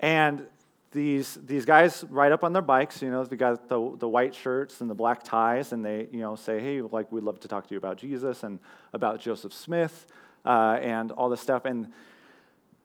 And 0.00 0.46
these, 0.92 1.38
these 1.44 1.64
guys 1.64 2.04
ride 2.08 2.32
up 2.32 2.44
on 2.44 2.52
their 2.52 2.62
bikes, 2.62 3.02
you 3.02 3.10
know, 3.10 3.24
they 3.24 3.36
got 3.36 3.68
the, 3.68 3.96
the 3.98 4.08
white 4.08 4.34
shirts 4.34 4.80
and 4.80 4.88
the 4.88 4.94
black 4.94 5.22
ties, 5.22 5.72
and 5.72 5.84
they, 5.84 6.08
you 6.10 6.20
know, 6.20 6.34
say, 6.36 6.60
hey, 6.60 6.80
like, 6.80 7.10
we'd 7.12 7.24
love 7.24 7.40
to 7.40 7.48
talk 7.48 7.66
to 7.66 7.74
you 7.74 7.78
about 7.78 7.98
Jesus 7.98 8.42
and 8.42 8.58
about 8.92 9.20
Joseph 9.20 9.52
Smith 9.52 10.06
uh, 10.44 10.78
and 10.80 11.12
all 11.12 11.28
this 11.28 11.40
stuff. 11.40 11.64
And 11.64 11.88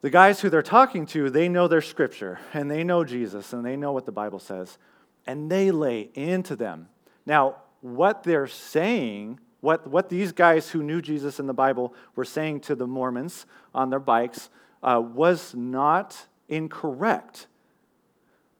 the 0.01 0.09
guys 0.09 0.41
who 0.41 0.49
they're 0.49 0.61
talking 0.61 1.05
to, 1.07 1.29
they 1.29 1.47
know 1.47 1.67
their 1.67 1.81
scripture 1.81 2.39
and 2.53 2.69
they 2.69 2.83
know 2.83 3.03
Jesus 3.03 3.53
and 3.53 3.65
they 3.65 3.75
know 3.75 3.91
what 3.91 4.05
the 4.05 4.11
Bible 4.11 4.39
says. 4.39 4.77
And 5.25 5.49
they 5.49 5.71
lay 5.71 6.09
into 6.13 6.55
them. 6.55 6.89
Now, 7.25 7.57
what 7.79 8.23
they're 8.23 8.47
saying, 8.47 9.39
what, 9.61 9.87
what 9.87 10.09
these 10.09 10.33
guys 10.33 10.69
who 10.69 10.83
knew 10.83 11.01
Jesus 11.01 11.39
in 11.39 11.47
the 11.47 11.53
Bible 11.53 11.93
were 12.15 12.25
saying 12.25 12.61
to 12.61 12.75
the 12.75 12.87
Mormons 12.87 13.45
on 13.73 13.89
their 13.89 13.99
bikes, 13.99 14.49
uh, 14.81 15.01
was 15.01 15.55
not 15.55 16.27
incorrect. 16.49 17.47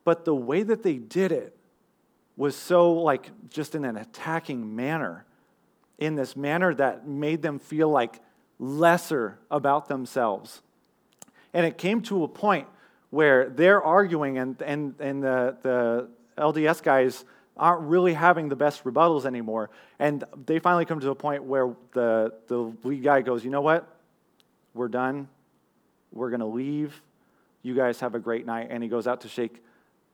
But 0.06 0.26
the 0.26 0.36
way 0.36 0.64
that 0.64 0.84
they 0.84 0.96
did 0.96 1.32
it 1.34 1.58
was 2.36 2.56
so, 2.56 2.94
like, 2.94 3.32
just 3.50 3.76
in 3.76 3.86
an 3.86 3.98
attacking 3.98 4.76
manner, 4.76 5.26
in 5.98 6.16
this 6.16 6.36
manner 6.36 6.74
that 6.76 7.08
made 7.08 7.42
them 7.42 7.60
feel 7.60 7.90
like 7.90 8.20
lesser 8.60 9.40
about 9.52 9.88
themselves. 9.88 10.62
And 11.54 11.66
it 11.66 11.78
came 11.78 12.02
to 12.04 12.24
a 12.24 12.28
point 12.28 12.68
where 13.10 13.50
they're 13.50 13.82
arguing, 13.82 14.38
and, 14.38 14.60
and, 14.62 14.96
and 15.00 15.24
the, 15.24 15.58
the 15.62 16.10
LDS 16.38 16.82
guys 16.82 17.24
aren't 17.56 17.84
really 17.84 18.14
having 18.14 18.50
the 18.50 18.56
best 18.56 18.84
rebuttals 18.84 19.26
anymore. 19.26 19.70
And 20.00 20.24
they 20.46 20.60
finally 20.60 20.86
come 20.86 21.00
to 21.00 21.12
a 21.12 21.16
point 21.16 21.44
where 21.44 21.76
the, 21.94 22.34
the 22.48 22.74
lead 22.84 23.04
guy 23.04 23.22
goes, 23.22 23.44
You 23.44 23.52
know 23.52 23.62
what? 23.62 23.88
We're 24.74 24.88
done. 24.88 25.28
We're 26.12 26.30
going 26.30 26.40
to 26.40 26.48
leave. 26.48 27.02
You 27.62 27.76
guys 27.76 28.00
have 28.00 28.16
a 28.16 28.20
great 28.20 28.46
night. 28.46 28.68
And 28.72 28.82
he 28.82 28.90
goes 28.90 29.08
out 29.08 29.22
to 29.22 29.30
shake 29.30 29.64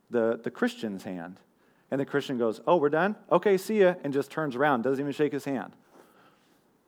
the, 0.10 0.40
the 0.44 0.52
Christian's 0.52 1.04
hand. 1.04 1.40
And 1.92 2.02
the 2.02 2.06
Christian 2.06 2.38
goes, 2.38 2.60
Oh, 2.68 2.76
we're 2.76 2.90
done? 2.90 3.16
Okay, 3.32 3.58
see 3.58 3.80
ya. 3.80 3.96
And 4.04 4.12
just 4.14 4.30
turns 4.32 4.56
around, 4.56 4.82
doesn't 4.82 5.00
even 5.00 5.14
shake 5.14 5.32
his 5.32 5.46
hand. 5.46 5.74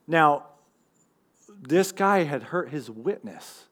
Now, 0.08 0.48
this 1.62 1.92
guy 1.92 2.24
had 2.24 2.44
hurt 2.44 2.70
his 2.70 2.90
witness 2.90 3.66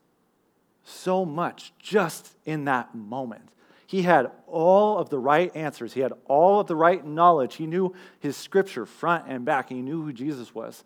so 0.84 1.26
much 1.26 1.74
just 1.80 2.36
in 2.46 2.66
that 2.66 2.96
moment. 2.96 3.50
He 3.88 4.04
had 4.04 4.32
all 4.46 5.00
of 5.00 5.10
the 5.10 5.18
right 5.18 5.56
answers. 5.56 5.94
He 5.94 6.02
had 6.02 6.14
all 6.26 6.60
of 6.60 6.68
the 6.68 6.76
right 6.76 7.04
knowledge. 7.04 7.56
He 7.56 7.66
knew 7.66 7.96
his 8.20 8.38
scripture 8.38 8.86
front 8.86 9.26
and 9.28 9.44
back. 9.44 9.70
He 9.70 9.82
knew 9.82 10.04
who 10.04 10.14
Jesus 10.14 10.54
was. 10.54 10.84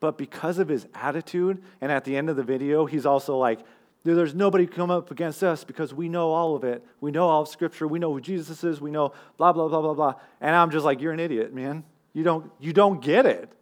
But 0.00 0.16
because 0.16 0.58
of 0.58 0.68
his 0.68 0.86
attitude, 0.94 1.62
and 1.82 1.92
at 1.92 2.04
the 2.04 2.16
end 2.16 2.30
of 2.30 2.36
the 2.36 2.42
video, 2.42 2.86
he's 2.86 3.04
also 3.04 3.36
like, 3.36 3.60
there's 4.02 4.34
nobody 4.34 4.66
come 4.66 4.90
up 4.90 5.10
against 5.10 5.42
us 5.42 5.62
because 5.62 5.92
we 5.92 6.08
know 6.08 6.30
all 6.30 6.56
of 6.56 6.64
it. 6.64 6.82
We 7.02 7.10
know 7.10 7.28
all 7.28 7.42
of 7.42 7.48
Scripture. 7.48 7.86
We 7.86 7.98
know 7.98 8.10
who 8.10 8.20
Jesus 8.20 8.64
is. 8.64 8.80
We 8.80 8.90
know 8.90 9.12
blah, 9.36 9.52
blah, 9.52 9.68
blah, 9.68 9.82
blah, 9.82 9.92
blah. 9.92 10.14
And 10.40 10.56
I'm 10.56 10.70
just 10.70 10.86
like, 10.86 11.02
you're 11.02 11.12
an 11.12 11.20
idiot, 11.20 11.52
man. 11.52 11.84
You 12.14 12.22
don't, 12.22 12.50
you 12.58 12.72
don't 12.72 13.02
get 13.02 13.26
it. 13.26 13.52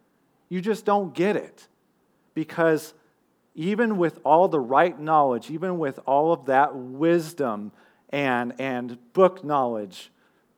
You 0.47 0.61
just 0.61 0.85
don't 0.85 1.13
get 1.13 1.35
it. 1.35 1.67
Because 2.39 2.93
even 3.53 3.97
with 3.97 4.17
all 4.23 4.47
the 4.47 4.61
right 4.61 4.97
knowledge, 4.97 5.51
even 5.51 5.77
with 5.77 5.99
all 6.05 6.31
of 6.31 6.45
that 6.45 6.73
wisdom 6.73 7.73
and, 8.11 8.53
and 8.57 8.97
book 9.11 9.43
knowledge, 9.43 10.09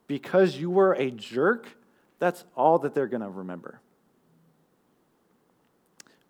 because 0.06 0.56
you 0.58 0.70
were 0.70 0.94
a 0.94 1.10
jerk, 1.10 1.66
that's 2.20 2.46
all 2.56 2.78
that 2.78 2.94
they're 2.94 3.08
going 3.08 3.24
to 3.24 3.30
remember. 3.30 3.82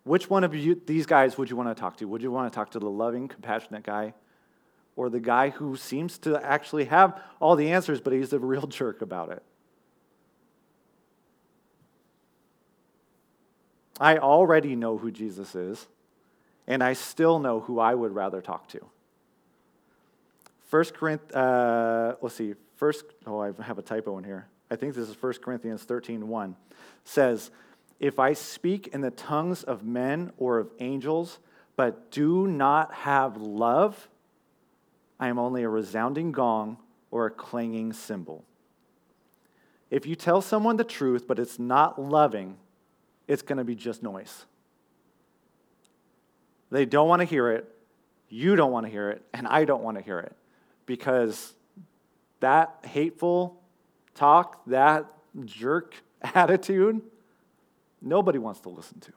Which 0.04 0.30
one 0.30 0.42
of 0.42 0.54
you, 0.54 0.80
these 0.86 1.04
guys 1.04 1.36
would 1.36 1.50
you 1.50 1.56
want 1.56 1.68
to 1.68 1.78
talk 1.78 1.98
to? 1.98 2.06
Would 2.06 2.22
you 2.22 2.30
want 2.30 2.50
to 2.50 2.56
talk 2.56 2.70
to 2.70 2.78
the 2.78 2.88
loving, 2.88 3.28
compassionate 3.28 3.82
guy 3.82 4.14
or 4.96 5.10
the 5.10 5.20
guy 5.20 5.50
who 5.50 5.76
seems 5.76 6.16
to 6.20 6.42
actually 6.42 6.86
have 6.86 7.20
all 7.40 7.56
the 7.56 7.72
answers, 7.72 8.00
but 8.00 8.14
he's 8.14 8.32
a 8.32 8.38
real 8.38 8.66
jerk 8.78 9.02
about 9.02 9.28
it? 9.28 9.42
I 14.00 14.18
already 14.18 14.76
know 14.76 14.98
who 14.98 15.10
Jesus 15.10 15.54
is, 15.54 15.86
and 16.66 16.82
I 16.82 16.94
still 16.94 17.38
know 17.38 17.60
who 17.60 17.78
I 17.78 17.94
would 17.94 18.14
rather 18.14 18.40
talk 18.40 18.68
to. 18.68 18.80
First 20.66 20.94
Corinthians, 20.94 21.34
uh, 21.34 22.16
let's 22.22 22.34
see, 22.34 22.54
first, 22.76 23.04
oh, 23.26 23.40
I 23.40 23.52
have 23.62 23.78
a 23.78 23.82
typo 23.82 24.16
in 24.18 24.24
here. 24.24 24.46
I 24.70 24.76
think 24.76 24.94
this 24.94 25.08
is 25.08 25.20
1 25.20 25.34
Corinthians 25.34 25.82
13 25.82 26.28
1. 26.28 26.56
Says, 27.04 27.50
if 28.00 28.18
I 28.18 28.32
speak 28.32 28.88
in 28.88 29.02
the 29.02 29.10
tongues 29.10 29.62
of 29.62 29.84
men 29.84 30.32
or 30.38 30.58
of 30.58 30.70
angels, 30.80 31.38
but 31.76 32.10
do 32.10 32.46
not 32.46 32.92
have 32.94 33.36
love, 33.36 34.08
I 35.20 35.28
am 35.28 35.38
only 35.38 35.62
a 35.62 35.68
resounding 35.68 36.32
gong 36.32 36.78
or 37.10 37.26
a 37.26 37.30
clanging 37.30 37.92
cymbal. 37.92 38.44
If 39.90 40.06
you 40.06 40.16
tell 40.16 40.40
someone 40.40 40.78
the 40.78 40.84
truth, 40.84 41.28
but 41.28 41.38
it's 41.38 41.58
not 41.58 42.00
loving, 42.00 42.56
it's 43.28 43.42
going 43.42 43.58
to 43.58 43.64
be 43.64 43.74
just 43.74 44.02
noise. 44.02 44.44
They 46.70 46.86
don't 46.86 47.08
want 47.08 47.20
to 47.20 47.26
hear 47.26 47.50
it, 47.50 47.68
you 48.28 48.56
don't 48.56 48.72
want 48.72 48.86
to 48.86 48.92
hear 48.92 49.10
it, 49.10 49.22
and 49.34 49.46
I 49.46 49.64
don't 49.64 49.82
want 49.82 49.98
to 49.98 50.02
hear 50.02 50.18
it 50.18 50.34
because 50.86 51.54
that 52.40 52.74
hateful 52.82 53.60
talk, 54.14 54.64
that 54.66 55.06
jerk 55.44 55.94
attitude, 56.34 57.02
nobody 58.00 58.38
wants 58.38 58.60
to 58.60 58.70
listen 58.70 59.00
to. 59.00 59.12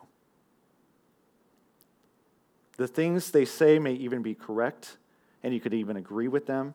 The 2.78 2.88
things 2.88 3.32
they 3.32 3.46
say 3.46 3.80
may 3.80 3.94
even 3.94 4.22
be 4.22 4.36
correct, 4.36 4.98
and 5.44 5.54
you 5.54 5.62
could 5.62 5.74
even 5.74 5.96
agree 5.96 6.28
with 6.28 6.46
them, 6.46 6.74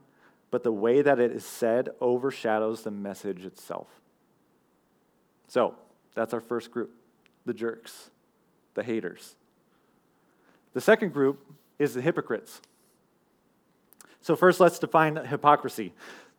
but 0.50 0.62
the 0.62 0.72
way 0.72 1.02
that 1.02 1.20
it 1.20 1.30
is 1.30 1.44
said 1.44 1.90
overshadows 2.00 2.82
the 2.82 2.90
message 2.90 3.44
itself. 3.44 3.88
So, 5.46 5.74
that's 6.14 6.32
our 6.32 6.40
first 6.40 6.70
group 6.70 6.90
the 7.50 7.54
jerks, 7.54 8.10
the 8.74 8.82
haters. 8.84 9.34
The 10.72 10.80
second 10.80 11.12
group 11.12 11.44
is 11.80 11.94
the 11.94 12.00
hypocrites. 12.00 12.60
So, 14.20 14.36
first, 14.36 14.60
let's 14.60 14.78
define 14.78 15.16
hypocrisy 15.16 15.92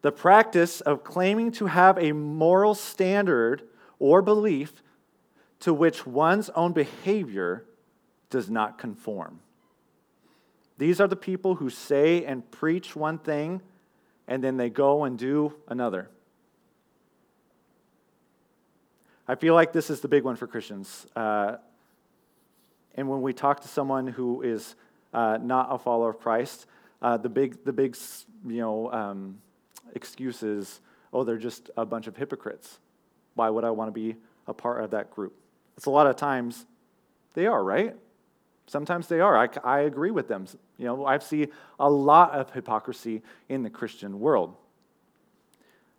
the 0.03 0.13
practice 0.13 0.79
of 0.79 1.03
claiming 1.03 1.51
to 1.51 1.65
have 1.65 1.97
a 1.97 2.13
moral 2.13 2.73
standard 2.75 3.63
or 3.99 4.21
belief 4.21 4.81
to 5.59 5.73
which 5.73 6.07
one's 6.07 6.49
own 6.51 6.71
behavior 6.71 7.65
does 8.29 8.49
not 8.49 8.77
conform. 8.77 9.41
These 10.77 11.01
are 11.01 11.09
the 11.09 11.17
people 11.17 11.55
who 11.55 11.69
say 11.69 12.23
and 12.23 12.49
preach 12.51 12.95
one 12.95 13.17
thing 13.17 13.59
and 14.29 14.41
then 14.41 14.55
they 14.55 14.69
go 14.69 15.03
and 15.03 15.19
do 15.19 15.55
another. 15.67 16.09
I 19.27 19.35
feel 19.35 19.53
like 19.53 19.71
this 19.71 19.89
is 19.89 20.01
the 20.01 20.07
big 20.07 20.23
one 20.23 20.35
for 20.35 20.47
Christians. 20.47 21.05
Uh, 21.15 21.57
and 22.95 23.07
when 23.07 23.21
we 23.21 23.33
talk 23.33 23.61
to 23.61 23.67
someone 23.67 24.07
who 24.07 24.41
is 24.41 24.75
uh, 25.13 25.37
not 25.41 25.67
a 25.69 25.77
follower 25.77 26.09
of 26.09 26.19
Christ, 26.19 26.65
uh, 27.01 27.17
the 27.17 27.29
big, 27.29 27.63
the 27.63 27.73
big, 27.73 27.95
you 28.45 28.57
know, 28.57 28.91
um, 28.91 29.41
excuse 29.95 30.43
is, 30.43 30.81
oh, 31.13 31.23
they're 31.23 31.37
just 31.37 31.69
a 31.77 31.85
bunch 31.85 32.07
of 32.07 32.17
hypocrites. 32.17 32.79
Why 33.35 33.49
would 33.49 33.63
I 33.63 33.71
want 33.71 33.87
to 33.87 33.93
be 33.93 34.17
a 34.47 34.53
part 34.53 34.83
of 34.83 34.91
that 34.91 35.11
group? 35.11 35.33
It's 35.77 35.85
a 35.85 35.89
lot 35.91 36.07
of 36.07 36.15
times 36.15 36.65
they 37.33 37.47
are, 37.47 37.63
right? 37.63 37.95
Sometimes 38.67 39.07
they 39.07 39.19
are. 39.19 39.37
I, 39.37 39.49
I 39.63 39.79
agree 39.81 40.11
with 40.11 40.27
them. 40.27 40.45
You 40.77 40.85
know, 40.85 41.05
I 41.05 41.17
see 41.19 41.47
a 41.79 41.89
lot 41.89 42.31
of 42.31 42.51
hypocrisy 42.51 43.21
in 43.49 43.63
the 43.63 43.69
Christian 43.69 44.19
world. 44.19 44.55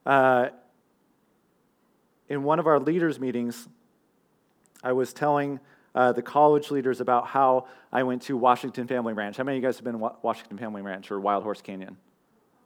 Uh, 0.05 0.49
in 2.29 2.43
one 2.43 2.59
of 2.59 2.67
our 2.67 2.79
leaders' 2.79 3.19
meetings, 3.21 3.69
I 4.83 4.93
was 4.93 5.13
telling 5.13 5.61
uh, 5.95 6.13
the 6.13 6.23
college 6.23 6.71
leaders 6.71 7.01
about 7.01 7.27
how 7.27 7.67
I 7.93 8.03
went 8.03 8.23
to 8.23 8.37
Washington 8.37 8.87
Family 8.87 9.13
Ranch. 9.13 9.37
How 9.37 9.45
many 9.45 9.59
of 9.59 9.63
you 9.63 9.69
guys 9.69 9.77
have 9.77 9.85
been 9.85 9.99
to 9.99 10.13
Washington 10.23 10.59
Family 10.59 10.83
Ranch 10.83 11.11
or 11.11 11.21
Wild 11.21 11.43
Horse 11.43 11.61
Canyon? 11.61 11.97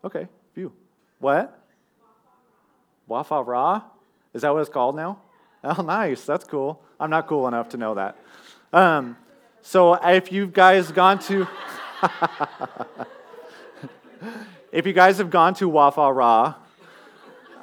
Okay, 0.05 0.29
few. 0.55 0.73
What? 1.19 1.59
Wafa 3.07 3.42
Ra? 3.42 3.83
Is 4.35 4.42
that 4.42 4.53
what 4.53 4.61
it's 4.61 4.71
called 4.71 4.97
now? 4.97 5.19
Oh, 5.64 5.83
nice. 5.83 6.25
That's 6.25 6.45
cool. 6.45 6.81
I'm 7.01 7.11
not 7.11 7.27
cool 7.27 7.49
enough 7.49 7.71
to 7.71 7.77
know 7.77 7.95
that. 7.95 8.16
Um, 8.73 9.16
so 9.62 9.95
if 9.95 10.31
you 10.31 10.47
guys 10.47 10.92
gone 10.92 11.19
to, 11.21 11.49
if 14.73 14.87
you 14.87 14.92
guys 14.92 15.19
have 15.19 15.31
gone 15.31 15.55
to 15.55 15.69
Wafa 15.69 16.12
Ra, 16.12 16.55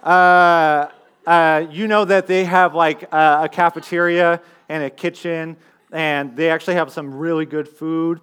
uh, 0.01 0.87
uh, 1.25 1.65
you 1.71 1.87
know 1.87 2.05
that 2.05 2.27
they 2.27 2.45
have 2.45 2.75
like 2.75 3.03
a, 3.13 3.41
a 3.43 3.49
cafeteria 3.49 4.41
and 4.69 4.83
a 4.83 4.89
kitchen, 4.89 5.57
and 5.91 6.35
they 6.35 6.49
actually 6.49 6.75
have 6.75 6.91
some 6.91 7.13
really 7.13 7.45
good 7.45 7.67
food. 7.67 8.19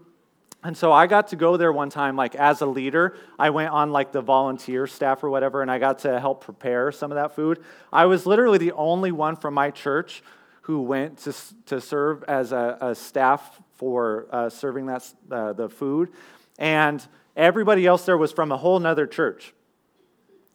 And 0.62 0.76
so 0.76 0.92
I 0.92 1.06
got 1.06 1.28
to 1.28 1.36
go 1.36 1.56
there 1.56 1.72
one 1.72 1.88
time, 1.88 2.16
like 2.16 2.34
as 2.34 2.60
a 2.60 2.66
leader. 2.66 3.16
I 3.38 3.50
went 3.50 3.70
on 3.70 3.92
like 3.92 4.12
the 4.12 4.20
volunteer 4.20 4.86
staff 4.86 5.24
or 5.24 5.30
whatever, 5.30 5.62
and 5.62 5.70
I 5.70 5.78
got 5.78 6.00
to 6.00 6.20
help 6.20 6.44
prepare 6.44 6.92
some 6.92 7.10
of 7.10 7.16
that 7.16 7.34
food. 7.34 7.62
I 7.90 8.04
was 8.04 8.26
literally 8.26 8.58
the 8.58 8.72
only 8.72 9.10
one 9.10 9.36
from 9.36 9.54
my 9.54 9.70
church 9.70 10.22
who 10.62 10.82
went 10.82 11.18
to, 11.18 11.34
to 11.66 11.80
serve 11.80 12.22
as 12.24 12.52
a, 12.52 12.76
a 12.80 12.94
staff 12.94 13.60
for 13.76 14.26
uh, 14.30 14.50
serving 14.50 14.86
that, 14.86 15.10
uh, 15.30 15.54
the 15.54 15.70
food. 15.70 16.10
And 16.58 17.04
everybody 17.34 17.86
else 17.86 18.04
there 18.04 18.18
was 18.18 18.30
from 18.30 18.52
a 18.52 18.58
whole 18.58 18.78
nother 18.78 19.06
church. 19.06 19.54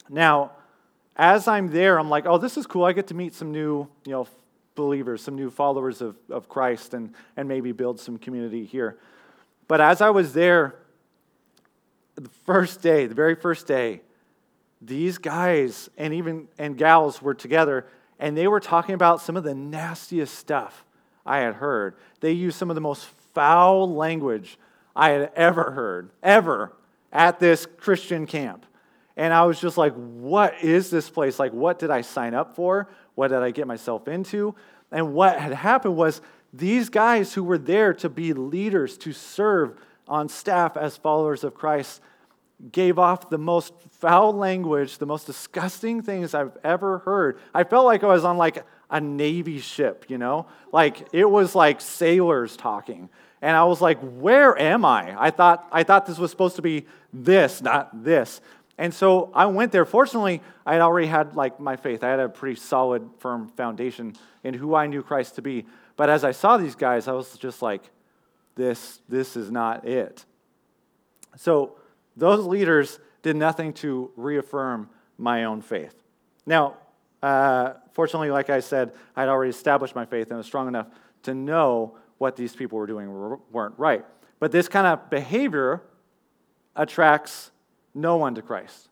Now, 0.08 0.52
as 1.16 1.48
I'm 1.48 1.68
there, 1.68 1.98
I'm 1.98 2.10
like, 2.10 2.26
oh, 2.26 2.38
this 2.38 2.56
is 2.56 2.66
cool. 2.66 2.84
I 2.84 2.92
get 2.92 3.06
to 3.08 3.14
meet 3.14 3.34
some 3.34 3.50
new, 3.50 3.88
you 4.04 4.12
know, 4.12 4.28
believers, 4.74 5.22
some 5.22 5.34
new 5.34 5.50
followers 5.50 6.02
of, 6.02 6.16
of 6.30 6.48
Christ, 6.48 6.94
and, 6.94 7.14
and 7.36 7.48
maybe 7.48 7.72
build 7.72 7.98
some 7.98 8.18
community 8.18 8.64
here. 8.64 8.98
But 9.68 9.80
as 9.80 10.00
I 10.00 10.10
was 10.10 10.32
there, 10.34 10.76
the 12.14 12.28
first 12.44 12.82
day, 12.82 13.06
the 13.06 13.14
very 13.14 13.34
first 13.34 13.66
day, 13.66 14.02
these 14.80 15.18
guys 15.18 15.88
and 15.96 16.12
even 16.12 16.48
and 16.58 16.76
gals 16.76 17.22
were 17.22 17.34
together 17.34 17.86
and 18.18 18.36
they 18.36 18.46
were 18.46 18.60
talking 18.60 18.94
about 18.94 19.20
some 19.20 19.36
of 19.36 19.44
the 19.44 19.54
nastiest 19.54 20.34
stuff 20.34 20.84
I 21.24 21.38
had 21.38 21.54
heard. 21.54 21.96
They 22.20 22.32
used 22.32 22.56
some 22.56 22.70
of 22.70 22.74
the 22.74 22.80
most 22.80 23.06
foul 23.34 23.92
language 23.92 24.58
I 24.94 25.10
had 25.10 25.30
ever 25.34 25.72
heard, 25.72 26.10
ever, 26.22 26.72
at 27.12 27.38
this 27.38 27.66
Christian 27.66 28.26
camp. 28.26 28.65
And 29.16 29.32
I 29.32 29.44
was 29.44 29.60
just 29.60 29.78
like, 29.78 29.94
what 29.94 30.62
is 30.62 30.90
this 30.90 31.08
place? 31.08 31.38
Like, 31.38 31.52
what 31.52 31.78
did 31.78 31.90
I 31.90 32.02
sign 32.02 32.34
up 32.34 32.54
for? 32.54 32.88
What 33.14 33.28
did 33.28 33.38
I 33.38 33.50
get 33.50 33.66
myself 33.66 34.08
into? 34.08 34.54
And 34.92 35.14
what 35.14 35.38
had 35.38 35.52
happened 35.52 35.96
was 35.96 36.20
these 36.52 36.88
guys 36.88 37.32
who 37.32 37.42
were 37.42 37.58
there 37.58 37.94
to 37.94 38.08
be 38.08 38.32
leaders, 38.32 38.98
to 38.98 39.12
serve 39.12 39.78
on 40.06 40.28
staff 40.28 40.76
as 40.76 40.96
followers 40.96 41.44
of 41.44 41.54
Christ, 41.54 42.00
gave 42.72 42.98
off 42.98 43.28
the 43.28 43.38
most 43.38 43.74
foul 43.90 44.32
language, 44.32 44.98
the 44.98 45.06
most 45.06 45.26
disgusting 45.26 46.02
things 46.02 46.34
I've 46.34 46.56
ever 46.64 46.98
heard. 46.98 47.38
I 47.54 47.64
felt 47.64 47.84
like 47.84 48.02
I 48.02 48.06
was 48.06 48.24
on 48.24 48.38
like 48.38 48.64
a 48.90 49.00
Navy 49.00 49.58
ship, 49.58 50.06
you 50.08 50.18
know? 50.18 50.46
Like 50.72 51.08
it 51.12 51.28
was 51.28 51.54
like 51.54 51.80
sailors 51.80 52.56
talking. 52.56 53.10
And 53.42 53.56
I 53.56 53.64
was 53.64 53.80
like, 53.80 53.98
where 54.00 54.58
am 54.58 54.84
I? 54.84 55.14
I 55.20 55.30
thought, 55.30 55.68
I 55.70 55.82
thought 55.82 56.06
this 56.06 56.18
was 56.18 56.30
supposed 56.30 56.56
to 56.56 56.62
be 56.62 56.86
this, 57.12 57.60
not 57.60 58.04
this. 58.04 58.40
And 58.78 58.92
so 58.92 59.30
I 59.34 59.46
went 59.46 59.72
there. 59.72 59.84
Fortunately, 59.84 60.42
I 60.66 60.74
had 60.74 60.82
already 60.82 61.06
had 61.06 61.34
like 61.34 61.58
my 61.58 61.76
faith. 61.76 62.04
I 62.04 62.10
had 62.10 62.20
a 62.20 62.28
pretty 62.28 62.56
solid, 62.56 63.08
firm 63.18 63.48
foundation 63.48 64.14
in 64.44 64.54
who 64.54 64.74
I 64.74 64.86
knew 64.86 65.02
Christ 65.02 65.36
to 65.36 65.42
be. 65.42 65.64
But 65.96 66.10
as 66.10 66.24
I 66.24 66.32
saw 66.32 66.56
these 66.56 66.74
guys, 66.74 67.08
I 67.08 67.12
was 67.12 67.38
just 67.38 67.62
like, 67.62 67.82
this, 68.54 69.00
this 69.08 69.36
is 69.36 69.50
not 69.50 69.86
it. 69.86 70.24
So 71.36 71.76
those 72.16 72.44
leaders 72.44 72.98
did 73.22 73.36
nothing 73.36 73.72
to 73.74 74.10
reaffirm 74.16 74.90
my 75.18 75.44
own 75.44 75.62
faith. 75.62 75.94
Now, 76.44 76.76
uh, 77.22 77.74
fortunately, 77.92 78.30
like 78.30 78.50
I 78.50 78.60
said, 78.60 78.92
I'd 79.14 79.28
already 79.28 79.50
established 79.50 79.94
my 79.94 80.04
faith 80.04 80.28
and 80.28 80.36
was 80.36 80.46
strong 80.46 80.68
enough 80.68 80.88
to 81.24 81.34
know 81.34 81.96
what 82.18 82.36
these 82.36 82.54
people 82.54 82.78
were 82.78 82.86
doing 82.86 83.10
weren't 83.50 83.74
right. 83.78 84.04
But 84.38 84.52
this 84.52 84.68
kind 84.68 84.86
of 84.86 85.10
behavior 85.10 85.82
attracts 86.74 87.50
no 87.96 88.16
one 88.16 88.34
to 88.34 88.42
Christ. 88.42 88.88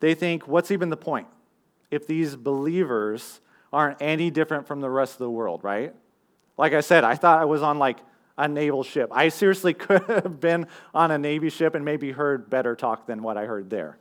They 0.00 0.14
think, 0.14 0.46
what's 0.46 0.70
even 0.70 0.90
the 0.90 0.96
point 0.96 1.28
if 1.90 2.06
these 2.06 2.34
believers 2.34 3.40
aren't 3.72 4.02
any 4.02 4.30
different 4.30 4.66
from 4.66 4.80
the 4.80 4.90
rest 4.90 5.14
of 5.14 5.18
the 5.18 5.30
world, 5.30 5.62
right? 5.62 5.94
Like 6.58 6.72
I 6.72 6.80
said, 6.80 7.04
I 7.04 7.14
thought 7.14 7.40
I 7.40 7.44
was 7.44 7.62
on 7.62 7.78
like 7.78 7.98
a 8.36 8.48
naval 8.48 8.82
ship. 8.82 9.10
I 9.12 9.28
seriously 9.28 9.74
could 9.74 10.02
have 10.04 10.40
been 10.40 10.66
on 10.92 11.10
a 11.10 11.18
Navy 11.18 11.50
ship 11.50 11.74
and 11.74 11.84
maybe 11.84 12.10
heard 12.10 12.50
better 12.50 12.74
talk 12.74 13.06
than 13.06 13.22
what 13.22 13.36
I 13.36 13.46
heard 13.46 13.70
there. 13.70 13.98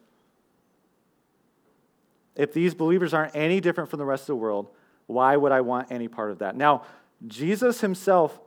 If 2.35 2.51
these 2.53 2.73
believers 2.73 3.13
aren't 3.13 3.35
any 3.35 3.61
different 3.61 3.91
from 3.91 3.99
the 3.99 4.05
rest 4.05 4.23
of 4.23 4.27
the 4.27 4.35
world, 4.37 4.69
why 5.05 5.37
would 5.37 5.51
I 5.51 5.61
want 5.61 5.91
any 5.91 6.07
part 6.07 6.31
of 6.31 6.39
that? 6.39 6.55
Now, 6.55 6.83
Jesus 7.27 7.81
himself 7.81 8.39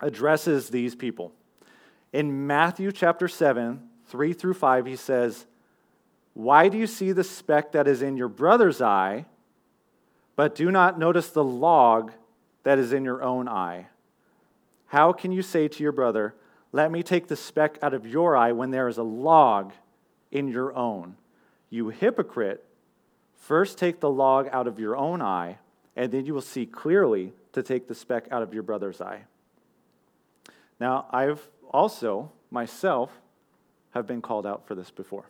addresses 0.00 0.70
these 0.70 0.94
people. 0.94 1.34
In 2.12 2.46
Matthew 2.46 2.90
chapter 2.90 3.28
7, 3.28 3.88
3 4.06 4.32
through 4.32 4.54
5, 4.54 4.86
he 4.86 4.96
says, 4.96 5.46
Why 6.34 6.68
do 6.68 6.76
you 6.76 6.86
see 6.86 7.12
the 7.12 7.24
speck 7.24 7.72
that 7.72 7.86
is 7.86 8.02
in 8.02 8.16
your 8.16 8.28
brother's 8.28 8.82
eye, 8.82 9.26
but 10.34 10.54
do 10.54 10.70
not 10.70 10.98
notice 10.98 11.30
the 11.30 11.44
log 11.44 12.12
that 12.64 12.78
is 12.78 12.92
in 12.92 13.04
your 13.04 13.22
own 13.22 13.48
eye? 13.48 13.86
How 14.86 15.12
can 15.12 15.30
you 15.30 15.42
say 15.42 15.68
to 15.68 15.82
your 15.82 15.92
brother, 15.92 16.34
Let 16.72 16.90
me 16.90 17.04
take 17.04 17.28
the 17.28 17.36
speck 17.36 17.78
out 17.80 17.94
of 17.94 18.06
your 18.06 18.36
eye 18.36 18.52
when 18.52 18.72
there 18.72 18.88
is 18.88 18.98
a 18.98 19.04
log 19.04 19.72
in 20.32 20.48
your 20.48 20.74
own? 20.74 21.16
You 21.68 21.90
hypocrite, 21.90 22.64
first 23.36 23.78
take 23.78 24.00
the 24.00 24.10
log 24.10 24.48
out 24.50 24.66
of 24.66 24.80
your 24.80 24.96
own 24.96 25.22
eye, 25.22 25.58
and 25.94 26.10
then 26.10 26.26
you 26.26 26.34
will 26.34 26.40
see 26.40 26.66
clearly 26.66 27.32
to 27.52 27.62
take 27.62 27.86
the 27.86 27.94
speck 27.94 28.26
out 28.32 28.42
of 28.42 28.52
your 28.52 28.64
brother's 28.64 29.00
eye. 29.00 29.22
Now, 30.80 31.06
I've 31.10 31.46
also, 31.70 32.32
myself, 32.50 33.10
have 33.90 34.06
been 34.06 34.22
called 34.22 34.46
out 34.46 34.66
for 34.66 34.74
this 34.74 34.90
before. 34.90 35.24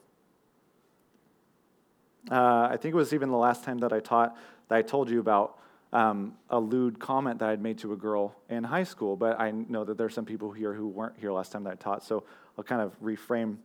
Uh, 2.31 2.69
I 2.71 2.77
think 2.77 2.93
it 2.93 2.97
was 2.97 3.15
even 3.15 3.31
the 3.31 3.37
last 3.37 3.65
time 3.65 3.79
that 3.79 3.93
I 3.93 4.01
taught 4.01 4.37
that 4.69 4.77
I 4.77 4.83
told 4.83 5.09
you 5.09 5.21
about 5.21 5.59
um, 5.93 6.35
a 6.51 6.61
lewd 6.61 7.01
comment 7.01 7.41
that 7.41 7.49
I'd 7.49 7.63
made 7.63 7.79
to 7.79 7.93
a 7.93 7.97
girl 7.97 8.37
in 8.49 8.63
high 8.63 8.85
school, 8.85 9.17
but 9.17 9.41
I 9.41 9.51
know 9.51 9.85
that 9.85 9.99
there's 9.99 10.15
some 10.15 10.25
people 10.25 10.53
here 10.53 10.73
who 10.73 10.87
weren't 10.87 11.15
here 11.19 11.33
last 11.33 11.53
time 11.53 11.65
that 11.65 11.73
I 11.73 11.77
taught, 11.77 12.05
so 12.05 12.25
I'll 12.57 12.65
kind 12.65 12.81
of 12.81 12.99
reframe 13.01 13.57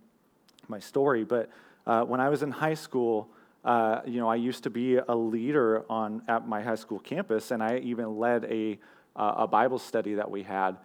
my 0.67 0.79
story. 0.79 1.23
But 1.23 1.49
uh, 1.85 2.03
when 2.03 2.19
I 2.19 2.29
was 2.29 2.41
in 2.41 2.51
high 2.51 2.73
school, 2.73 3.29
uh, 3.63 4.01
you 4.05 4.19
know, 4.19 4.27
I 4.27 4.35
used 4.35 4.63
to 4.63 4.69
be 4.69 4.95
a 4.95 5.15
leader 5.15 5.85
on 5.89 6.23
at 6.27 6.47
my 6.47 6.61
high 6.63 6.75
school 6.75 6.99
campus, 6.99 7.51
and 7.51 7.61
I 7.61 7.77
even 7.79 8.17
led 8.17 8.45
a 8.45 8.79
uh, 9.15 9.33
a 9.37 9.47
Bible 9.47 9.79
study 9.79 10.15
that 10.15 10.29
we 10.29 10.43
had. 10.43 10.77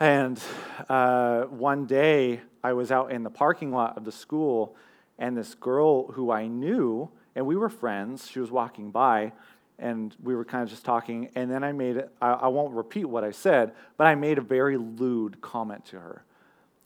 And 0.00 0.42
uh, 0.88 1.42
one 1.42 1.84
day, 1.84 2.40
I 2.64 2.72
was 2.72 2.90
out 2.90 3.12
in 3.12 3.22
the 3.22 3.30
parking 3.30 3.70
lot 3.70 3.98
of 3.98 4.06
the 4.06 4.12
school, 4.12 4.74
and 5.18 5.36
this 5.36 5.54
girl 5.54 6.10
who 6.12 6.30
I 6.30 6.46
knew, 6.46 7.10
and 7.36 7.46
we 7.46 7.54
were 7.54 7.68
friends, 7.68 8.26
she 8.26 8.40
was 8.40 8.50
walking 8.50 8.90
by, 8.90 9.32
and 9.78 10.16
we 10.22 10.34
were 10.34 10.44
kind 10.46 10.62
of 10.62 10.70
just 10.70 10.86
talking. 10.86 11.28
And 11.34 11.50
then 11.50 11.62
I 11.62 11.72
made, 11.72 12.02
I, 12.20 12.32
I 12.32 12.48
won't 12.48 12.74
repeat 12.74 13.04
what 13.04 13.24
I 13.24 13.30
said, 13.30 13.72
but 13.98 14.06
I 14.06 14.14
made 14.14 14.38
a 14.38 14.42
very 14.42 14.78
lewd 14.78 15.42
comment 15.42 15.84
to 15.86 16.00
her. 16.00 16.24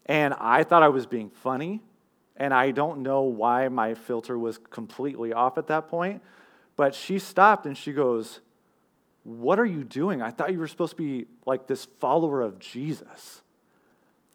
And 0.07 0.35
I 0.35 0.64
thought 0.64 0.83
I 0.83 0.88
was 0.88 1.07
being 1.07 1.31
funny, 1.31 1.83
and 2.37 2.53
I 2.53 2.72
don't 2.72 3.03
know 3.03 3.22
why 3.22 3.68
my 3.68 3.94
filter 3.94 4.37
was 4.37 4.59
completely 4.59 5.33
off 5.33 5.57
at 5.57 5.68
that 5.68 5.88
point, 5.88 6.20
but 6.74 6.96
she 6.96 7.20
stopped 7.20 7.64
and 7.64 7.79
she 7.79 7.92
goes, 7.92 8.40
what 9.24 9.58
are 9.58 9.64
you 9.66 9.84
doing? 9.84 10.22
I 10.22 10.30
thought 10.30 10.52
you 10.52 10.58
were 10.58 10.68
supposed 10.68 10.96
to 10.96 10.96
be 10.96 11.26
like 11.46 11.66
this 11.66 11.87
follower 11.98 12.42
of 12.42 12.58
Jesus. 12.58 13.42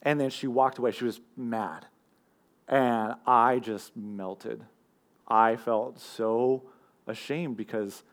And 0.01 0.19
then 0.19 0.29
she 0.29 0.47
walked 0.47 0.79
away. 0.79 0.91
She 0.91 1.05
was 1.05 1.21
mad. 1.37 1.85
And 2.67 3.13
I 3.25 3.59
just 3.59 3.95
melted. 3.95 4.63
I 5.27 5.55
felt 5.55 5.99
so 5.99 6.63
ashamed 7.07 7.57
because 7.57 8.03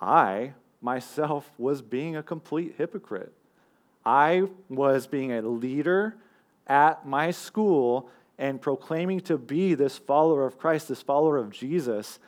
I 0.00 0.54
myself 0.80 1.50
was 1.58 1.82
being 1.82 2.16
a 2.16 2.22
complete 2.22 2.74
hypocrite. 2.76 3.32
I 4.04 4.44
was 4.68 5.06
being 5.06 5.32
a 5.32 5.42
leader 5.42 6.16
at 6.66 7.06
my 7.06 7.30
school 7.30 8.10
and 8.38 8.60
proclaiming 8.60 9.20
to 9.20 9.38
be 9.38 9.74
this 9.74 9.96
follower 9.96 10.44
of 10.44 10.58
Christ, 10.58 10.88
this 10.88 11.00
follower 11.02 11.38
of 11.38 11.50
Jesus, 11.50 12.18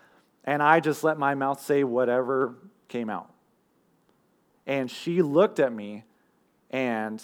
and 0.44 0.62
I 0.62 0.80
just 0.80 1.02
let 1.04 1.18
my 1.18 1.35
mouth 1.35 1.61
say 1.61 1.85
whatever 1.85 2.54
came 2.88 3.11
out. 3.11 3.30
And 4.66 4.90
she 4.90 5.22
looked 5.22 5.61
at 5.61 5.72
me 5.72 6.05
and 6.70 7.22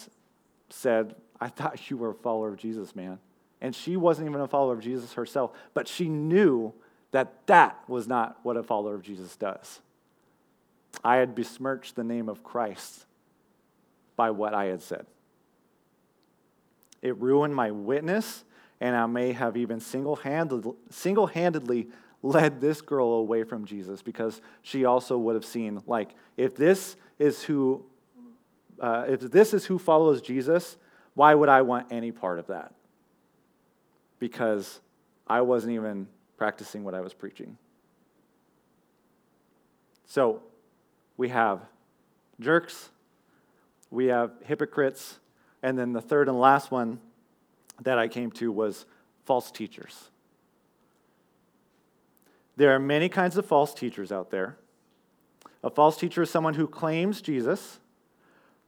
said, 0.69 1.15
I 1.39 1.49
thought 1.49 1.89
you 1.89 1.97
were 1.97 2.11
a 2.11 2.15
follower 2.15 2.49
of 2.49 2.57
Jesus, 2.57 2.95
man. 2.95 3.19
And 3.61 3.75
she 3.75 3.97
wasn't 3.97 4.29
even 4.29 4.41
a 4.41 4.47
follower 4.47 4.73
of 4.73 4.81
Jesus 4.81 5.13
herself, 5.13 5.51
but 5.73 5.87
she 5.87 6.09
knew 6.09 6.73
that 7.11 7.45
that 7.47 7.77
was 7.87 8.07
not 8.07 8.37
what 8.43 8.57
a 8.57 8.63
follower 8.63 8.95
of 8.95 9.03
Jesus 9.03 9.35
does. 9.35 9.79
I 11.03 11.17
had 11.17 11.35
besmirched 11.35 11.95
the 11.95 12.03
name 12.03 12.29
of 12.29 12.43
Christ 12.43 13.05
by 14.15 14.31
what 14.31 14.53
I 14.53 14.65
had 14.65 14.81
said. 14.81 15.05
It 17.01 17.17
ruined 17.17 17.55
my 17.55 17.71
witness, 17.71 18.43
and 18.79 18.95
I 18.95 19.05
may 19.05 19.33
have 19.33 19.57
even 19.57 19.79
single 19.79 20.15
handedly 20.15 21.87
led 22.21 22.61
this 22.61 22.81
girl 22.81 23.07
away 23.07 23.43
from 23.43 23.65
Jesus 23.65 24.01
because 24.01 24.41
she 24.61 24.85
also 24.85 25.17
would 25.17 25.35
have 25.35 25.45
seen, 25.45 25.81
like, 25.85 26.15
if 26.37 26.55
this 26.55 26.95
is 27.19 27.43
who, 27.43 27.83
uh, 28.79 29.05
if 29.07 29.21
this 29.21 29.53
is 29.53 29.65
who 29.65 29.77
follows 29.77 30.21
Jesus, 30.21 30.77
why 31.13 31.33
would 31.35 31.49
I 31.49 31.61
want 31.61 31.87
any 31.91 32.11
part 32.11 32.39
of 32.39 32.47
that? 32.47 32.73
Because 34.19 34.79
I 35.27 35.41
wasn't 35.41 35.73
even 35.73 36.07
practicing 36.37 36.83
what 36.83 36.93
I 36.93 37.01
was 37.01 37.13
preaching. 37.13 37.57
So 40.05 40.41
we 41.17 41.29
have 41.29 41.61
jerks, 42.39 42.89
we 43.89 44.07
have 44.07 44.31
hypocrites, 44.43 45.19
and 45.61 45.77
then 45.77 45.93
the 45.93 46.01
third 46.01 46.27
and 46.27 46.39
last 46.39 46.71
one 46.71 46.99
that 47.81 47.97
I 47.97 48.07
came 48.07 48.31
to 48.31 48.51
was 48.51 48.85
false 49.25 49.51
teachers. 49.51 50.09
There 52.55 52.75
are 52.75 52.79
many 52.79 53.09
kinds 53.09 53.37
of 53.37 53.45
false 53.45 53.73
teachers 53.73 54.11
out 54.11 54.29
there. 54.29 54.57
A 55.63 55.69
false 55.69 55.97
teacher 55.97 56.23
is 56.23 56.29
someone 56.29 56.55
who 56.55 56.67
claims 56.67 57.21
Jesus, 57.21 57.79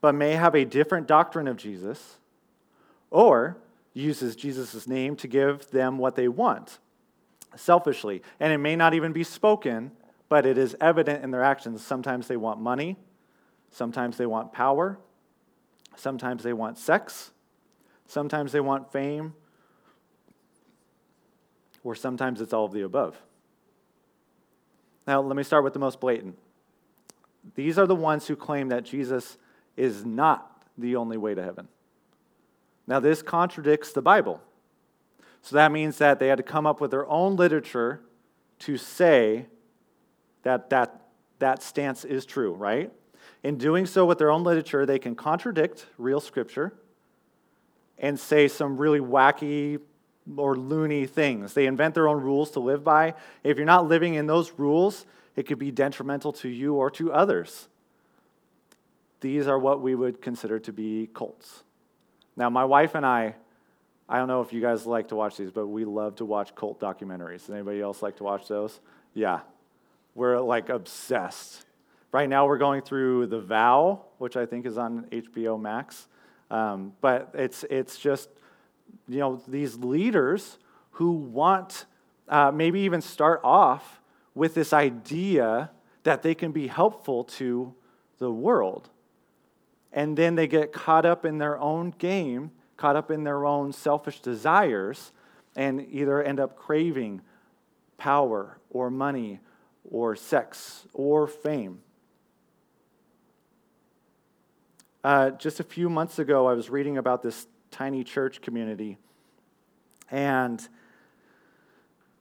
but 0.02 0.16
may 0.16 0.34
have 0.34 0.56
a 0.56 0.66
different 0.66 1.08
doctrine 1.08 1.48
of 1.48 1.58
Jesus, 1.58 2.18
or 3.12 3.58
uses 3.94 4.36
Jesus' 4.36 4.88
name 4.88 5.16
to 5.18 5.28
give 5.28 5.70
them 5.72 5.98
what 5.98 6.16
they 6.16 6.28
want 6.28 6.80
selfishly. 7.56 8.22
And 8.40 8.52
it 8.52 8.58
may 8.58 8.76
not 8.76 8.94
even 8.94 9.14
be 9.14 9.24
spoken, 9.24 9.92
but 10.30 10.46
it 10.46 10.58
is 10.58 10.76
evident 10.82 11.24
in 11.24 11.32
their 11.32 11.44
actions. 11.44 11.84
Sometimes 11.84 12.28
they 12.28 12.38
want 12.38 12.60
money, 12.60 12.98
sometimes 13.72 14.18
they 14.18 14.26
want 14.26 14.54
power, 14.54 14.98
sometimes 15.96 16.44
they 16.44 16.54
want 16.54 16.78
sex, 16.78 17.32
sometimes 18.08 18.52
they 18.52 18.60
want 18.60 18.92
fame, 18.92 19.34
or 21.84 21.96
sometimes 21.96 22.42
it's 22.42 22.54
all 22.54 22.66
of 22.66 22.74
the 22.74 22.82
above. 22.82 23.18
Now, 25.08 25.22
let 25.22 25.36
me 25.36 25.44
start 25.44 25.64
with 25.64 25.74
the 25.74 25.80
most 25.80 26.00
blatant. 26.00 26.36
These 27.54 27.78
are 27.78 27.86
the 27.86 27.96
ones 27.96 28.28
who 28.28 28.36
claim 28.36 28.70
that 28.70 28.84
Jesus 28.84 29.38
is 29.78 30.04
not 30.04 30.64
the 30.78 30.96
only 30.96 31.18
way 31.18 31.36
to 31.36 31.44
heaven. 31.44 31.68
Now, 32.88 33.00
this 33.00 33.22
contradicts 33.22 33.92
the 33.94 34.02
Bible. 34.02 34.42
So 35.42 35.56
that 35.56 35.72
means 35.72 36.00
that 36.00 36.20
they 36.20 36.28
had 36.28 36.38
to 36.38 36.44
come 36.44 36.66
up 36.66 36.82
with 36.82 36.92
their 36.92 37.08
own 37.08 37.36
literature 37.36 38.02
to 38.60 38.78
say 38.78 39.46
that 40.44 40.70
that, 40.72 41.02
that 41.40 41.62
stance 41.62 42.04
is 42.04 42.26
true, 42.26 42.54
right? 42.54 42.92
In 43.44 43.58
doing 43.58 43.86
so 43.86 44.06
with 44.06 44.18
their 44.18 44.32
own 44.32 44.44
literature, 44.44 44.86
they 44.86 45.00
can 45.00 45.16
contradict 45.16 45.86
real 45.98 46.20
scripture 46.20 46.74
and 47.98 48.20
say 48.20 48.48
some 48.48 48.78
really 48.78 49.00
wacky 49.00 49.80
or 50.36 50.56
loony 50.56 51.06
things. 51.06 51.54
They 51.54 51.68
invent 51.68 51.94
their 51.94 52.08
own 52.08 52.22
rules 52.22 52.52
to 52.52 52.60
live 52.60 52.84
by. 52.84 53.14
If 53.44 53.58
you're 53.58 53.66
not 53.66 53.88
living 53.88 54.16
in 54.16 54.26
those 54.26 54.52
rules, 54.58 55.06
it 55.36 55.48
could 55.48 55.60
be 55.60 55.72
detrimental 55.72 56.34
to 56.34 56.50
you 56.50 56.76
or 56.76 56.90
to 56.92 57.12
others. 57.12 57.68
These 59.22 59.48
are 59.48 59.58
what 59.58 59.82
we 59.82 59.96
would 59.96 60.22
consider 60.22 60.60
to 60.60 60.74
be 60.74 61.10
cults. 61.14 61.64
Now, 62.36 62.50
my 62.50 62.66
wife 62.66 62.96
and 62.96 63.06
I 63.06 63.36
I 64.08 64.18
don't 64.18 64.28
know 64.28 64.42
if 64.42 64.54
you 64.54 64.62
guys 64.62 64.86
like 64.86 65.08
to 65.08 65.16
watch 65.16 65.38
these, 65.38 65.50
but 65.50 65.66
we 65.66 65.84
love 65.84 66.18
to 66.18 66.26
watch 66.26 66.54
cult 66.54 66.80
documentaries. 66.80 67.40
Does 67.40 67.50
anybody 67.50 67.82
else 67.82 68.04
like 68.04 68.18
to 68.18 68.24
watch 68.24 68.48
those? 68.48 68.80
Yeah. 69.14 69.40
We're 70.14 70.40
like 70.40 70.70
obsessed. 70.70 71.66
Right 72.12 72.30
now, 72.30 72.46
we're 72.46 72.60
going 72.60 72.82
through 72.82 73.28
The 73.28 73.40
Vow, 73.40 74.04
which 74.20 74.38
I 74.38 74.46
think 74.46 74.66
is 74.68 74.78
on 74.78 75.06
HBO 75.12 75.60
Max. 75.60 76.08
Um, 76.52 76.94
but 77.02 77.32
it's, 77.34 77.66
it's 77.70 77.98
just, 77.98 78.30
you 79.08 79.20
know, 79.20 79.42
these 79.48 79.76
leaders 79.78 80.60
who 80.92 81.12
want 81.12 81.86
uh, 82.30 82.52
maybe 82.52 82.82
even 82.82 83.02
start 83.02 83.42
off 83.44 84.02
with 84.36 84.54
this 84.54 84.74
idea 84.74 85.72
that 86.04 86.22
they 86.22 86.36
can 86.36 86.52
be 86.52 86.68
helpful 86.68 87.24
to 87.24 87.74
the 88.20 88.32
world. 88.32 88.90
And 89.92 90.18
then 90.18 90.36
they 90.36 90.46
get 90.46 90.74
caught 90.74 91.06
up 91.06 91.26
in 91.26 91.38
their 91.38 91.58
own 91.58 91.92
game, 91.98 92.52
caught 92.78 92.96
up 92.98 93.10
in 93.10 93.24
their 93.24 93.46
own 93.46 93.72
selfish 93.72 94.20
desires, 94.20 95.14
and 95.56 95.88
either 95.90 96.22
end 96.22 96.40
up 96.40 96.58
craving 96.58 97.22
power 97.98 98.60
or 98.70 98.90
money 98.90 99.40
or 99.90 100.16
sex 100.16 100.86
or 100.94 101.28
fame. 101.28 101.80
Uh, 105.04 105.30
just 105.32 105.60
a 105.60 105.64
few 105.64 105.90
months 105.90 106.20
ago, 106.20 106.48
I 106.48 106.54
was 106.54 106.70
reading 106.70 106.98
about 106.98 107.22
this 107.22 107.48
tiny 107.72 108.04
church 108.04 108.42
community, 108.42 108.98
and 110.12 110.68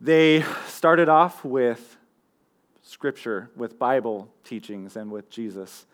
they 0.01 0.45
started 0.67 1.09
off 1.09 1.45
with 1.45 1.97
scripture, 2.85 3.51
with 3.57 3.79
Bible 3.79 4.29
teachings, 4.45 4.95
and 4.97 5.11
with 5.11 5.31
Jesus. 5.31 5.87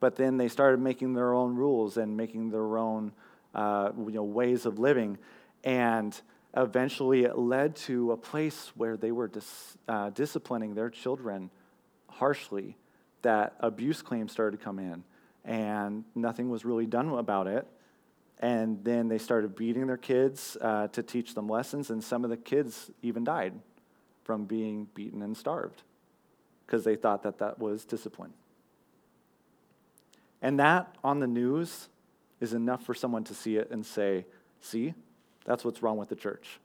But 0.00 0.16
then 0.16 0.36
they 0.36 0.48
started 0.48 0.80
making 0.80 1.14
their 1.14 1.32
own 1.32 1.54
rules 1.54 1.96
and 1.96 2.16
making 2.16 2.50
their 2.50 2.76
own 2.76 3.12
uh, 3.54 3.92
you 3.96 4.12
know, 4.12 4.24
ways 4.24 4.66
of 4.66 4.78
living. 4.78 5.18
And 5.62 6.20
eventually 6.56 7.22
it 7.22 7.38
led 7.38 7.76
to 7.76 8.10
a 8.12 8.16
place 8.16 8.72
where 8.74 8.96
they 8.96 9.12
were 9.12 9.28
dis, 9.28 9.78
uh, 9.88 10.10
disciplining 10.10 10.74
their 10.74 10.90
children 10.90 11.50
harshly, 12.08 12.76
that 13.22 13.54
abuse 13.60 14.02
claims 14.02 14.32
started 14.32 14.58
to 14.58 14.64
come 14.64 14.80
in, 14.80 15.04
and 15.44 16.04
nothing 16.16 16.50
was 16.50 16.64
really 16.64 16.86
done 16.86 17.08
about 17.10 17.46
it. 17.46 17.66
And 18.40 18.82
then 18.82 19.06
they 19.06 19.18
started 19.18 19.54
beating 19.54 19.86
their 19.86 19.96
kids 19.96 20.56
uh, 20.60 20.88
to 20.88 21.04
teach 21.04 21.34
them 21.34 21.48
lessons, 21.48 21.90
and 21.90 22.02
some 22.02 22.24
of 22.24 22.30
the 22.30 22.36
kids 22.36 22.90
even 23.00 23.22
died 23.22 23.54
from 24.24 24.44
being 24.44 24.88
beaten 24.94 25.22
and 25.22 25.36
starved 25.36 25.82
because 26.66 26.84
they 26.84 26.96
thought 26.96 27.22
that 27.22 27.38
that 27.38 27.58
was 27.58 27.84
discipline. 27.84 28.32
And 30.40 30.58
that 30.58 30.94
on 31.04 31.20
the 31.20 31.26
news 31.26 31.88
is 32.40 32.52
enough 32.52 32.84
for 32.84 32.94
someone 32.94 33.24
to 33.24 33.34
see 33.34 33.56
it 33.56 33.70
and 33.70 33.86
say, 33.86 34.26
see, 34.60 34.94
that's 35.44 35.64
what's 35.64 35.82
wrong 35.82 35.96
with 35.96 36.08
the 36.08 36.16
church. 36.16 36.58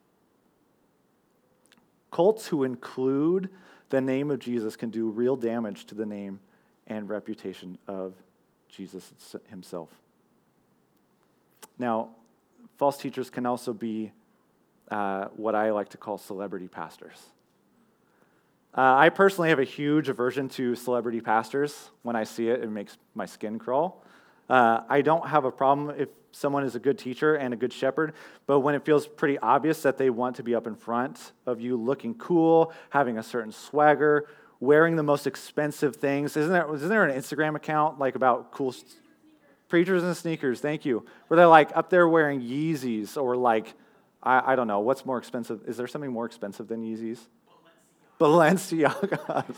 Cults 2.11 2.47
who 2.47 2.63
include 2.63 3.49
the 3.89 4.01
name 4.01 4.31
of 4.31 4.39
Jesus 4.39 4.75
can 4.75 4.89
do 4.89 5.09
real 5.09 5.35
damage 5.35 5.85
to 5.85 5.95
the 5.95 6.05
name 6.05 6.39
and 6.87 7.07
reputation 7.07 7.77
of 7.87 8.13
Jesus 8.69 9.13
himself. 9.49 9.89
Now, 11.77 12.09
false 12.77 12.97
teachers 12.97 13.29
can 13.29 13.45
also 13.45 13.73
be 13.73 14.11
uh, 14.89 15.25
what 15.35 15.53
I 15.53 15.71
like 15.71 15.89
to 15.89 15.97
call 15.97 16.17
celebrity 16.17 16.67
pastors. 16.67 17.17
Uh, 18.75 18.95
I 18.95 19.09
personally 19.09 19.49
have 19.49 19.59
a 19.59 19.63
huge 19.63 20.09
aversion 20.09 20.49
to 20.49 20.75
celebrity 20.75 21.21
pastors. 21.21 21.89
When 22.03 22.15
I 22.15 22.23
see 22.23 22.49
it, 22.49 22.63
it 22.63 22.69
makes 22.69 22.97
my 23.15 23.25
skin 23.25 23.57
crawl. 23.57 24.03
Uh, 24.49 24.81
I 24.87 25.01
don't 25.01 25.27
have 25.27 25.45
a 25.45 25.51
problem 25.51 25.95
if 25.97 26.09
someone 26.31 26.63
is 26.63 26.75
a 26.75 26.79
good 26.79 26.97
teacher 26.97 27.35
and 27.35 27.53
a 27.53 27.57
good 27.57 27.73
shepherd, 27.73 28.13
but 28.45 28.59
when 28.59 28.75
it 28.75 28.85
feels 28.85 29.07
pretty 29.07 29.37
obvious 29.39 29.81
that 29.81 29.97
they 29.97 30.09
want 30.09 30.35
to 30.35 30.43
be 30.43 30.53
up 30.53 30.67
in 30.67 30.75
front 30.75 31.31
of 31.45 31.59
you 31.59 31.75
looking 31.75 32.13
cool, 32.13 32.71
having 32.91 33.17
a 33.17 33.23
certain 33.23 33.51
swagger, 33.51 34.27
wearing 34.59 34.95
the 34.95 35.03
most 35.03 35.27
expensive 35.27 35.95
things. 35.95 36.37
Isn't 36.37 36.51
there, 36.51 36.73
isn't 36.73 36.89
there 36.89 37.05
an 37.05 37.19
Instagram 37.19 37.55
account 37.55 37.99
like 37.99 38.15
about 38.15 38.51
cool 38.51 38.71
st- 38.71 38.95
preachers 39.67 40.03
and 40.03 40.15
sneakers? 40.15 40.59
Thank 40.59 40.85
you. 40.85 41.05
Where 41.27 41.35
they're 41.35 41.47
like 41.47 41.75
up 41.75 41.89
there 41.89 42.07
wearing 42.07 42.41
Yeezys 42.41 43.17
or 43.17 43.35
like, 43.35 43.73
I, 44.21 44.53
I 44.53 44.55
don't 44.55 44.67
know, 44.67 44.79
what's 44.79 45.05
more 45.05 45.17
expensive? 45.17 45.61
Is 45.67 45.77
there 45.77 45.87
something 45.87 46.11
more 46.11 46.25
expensive 46.25 46.67
than 46.67 46.83
Yeezys? 46.83 47.19
Balenciagas. 48.19 49.55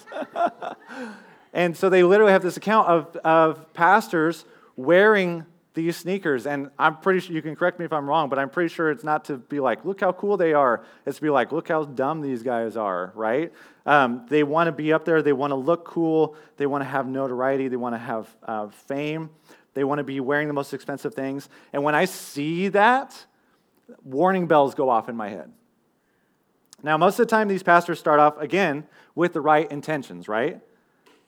and 1.54 1.76
so 1.76 1.89
they 1.89 2.04
literally 2.04 2.32
have 2.32 2.43
this 2.43 2.58
account 2.58 2.88
of, 2.88 3.15
of 3.17 3.74
pastors 3.74 4.45
wearing 4.76 5.45
these 5.74 5.95
sneakers. 5.98 6.45
And 6.45 6.69
I'm 6.78 6.98
pretty 6.98 7.19
sure, 7.19 7.36
you 7.36 7.41
can 7.41 7.56
correct 7.56 7.80
me 7.80 7.86
if 7.86 7.93
I'm 7.93 8.08
wrong, 8.08 8.30
but 8.30 8.39
I'm 8.39 8.50
pretty 8.50 8.74
sure 8.74 8.91
it's 8.91 9.04
not 9.04 9.26
to 9.26 9.38
be 9.38 9.60
like, 9.60 9.86
look 9.86 10.02
how 10.02 10.12
cool 10.12 10.38
they 10.38 10.54
are. 10.54 10.84
It's 11.06 11.17
to 11.17 11.22
be 11.22 11.30
like, 11.30 11.52
look 11.52 11.67
how 11.67 11.86
dumb 11.86 12.22
these 12.22 12.43
guys 12.43 12.76
are, 12.76 13.12
right? 13.15 13.54
Um, 13.86 14.26
they 14.30 14.43
want 14.43 14.67
to 14.67 14.72
be 14.72 14.91
up 14.93 15.06
there. 15.06 15.22
They 15.22 15.34
want 15.34 15.52
to 15.52 15.56
look 15.56 15.86
cool. 15.86 16.36
They 16.58 16.65
want 16.65 16.84
to 16.84 16.89
have 16.89 17.08
notoriety. 17.08 17.67
They 17.67 17.78
want 17.78 17.95
to 17.95 18.00
have 18.00 18.36
uh, 18.43 18.67
fame. 18.67 19.30
They 19.74 19.84
want 19.84 20.00
to 20.00 20.04
be 20.04 20.19
wearing 20.19 20.48
the 20.48 20.54
most 20.54 20.74
expensive 20.74 21.13
things. 21.13 21.48
And 21.72 21.84
when 21.84 21.95
I 21.95 22.06
see 22.06 22.69
that, 22.69 23.26
warning 24.04 24.48
bells 24.48 24.76
go 24.76 24.89
off 24.89 25.10
in 25.10 25.15
my 25.15 25.30
head. 25.30 25.52
Now, 26.82 26.98
most 26.98 27.20
of 27.20 27.28
the 27.28 27.32
time, 27.32 27.48
these 27.48 27.63
pastors 27.63 28.00
start 28.00 28.20
off, 28.20 28.38
again, 28.38 28.86
with 29.15 29.34
the 29.34 29.42
right 29.42 29.70
intentions, 29.72 30.28
right? 30.28 30.62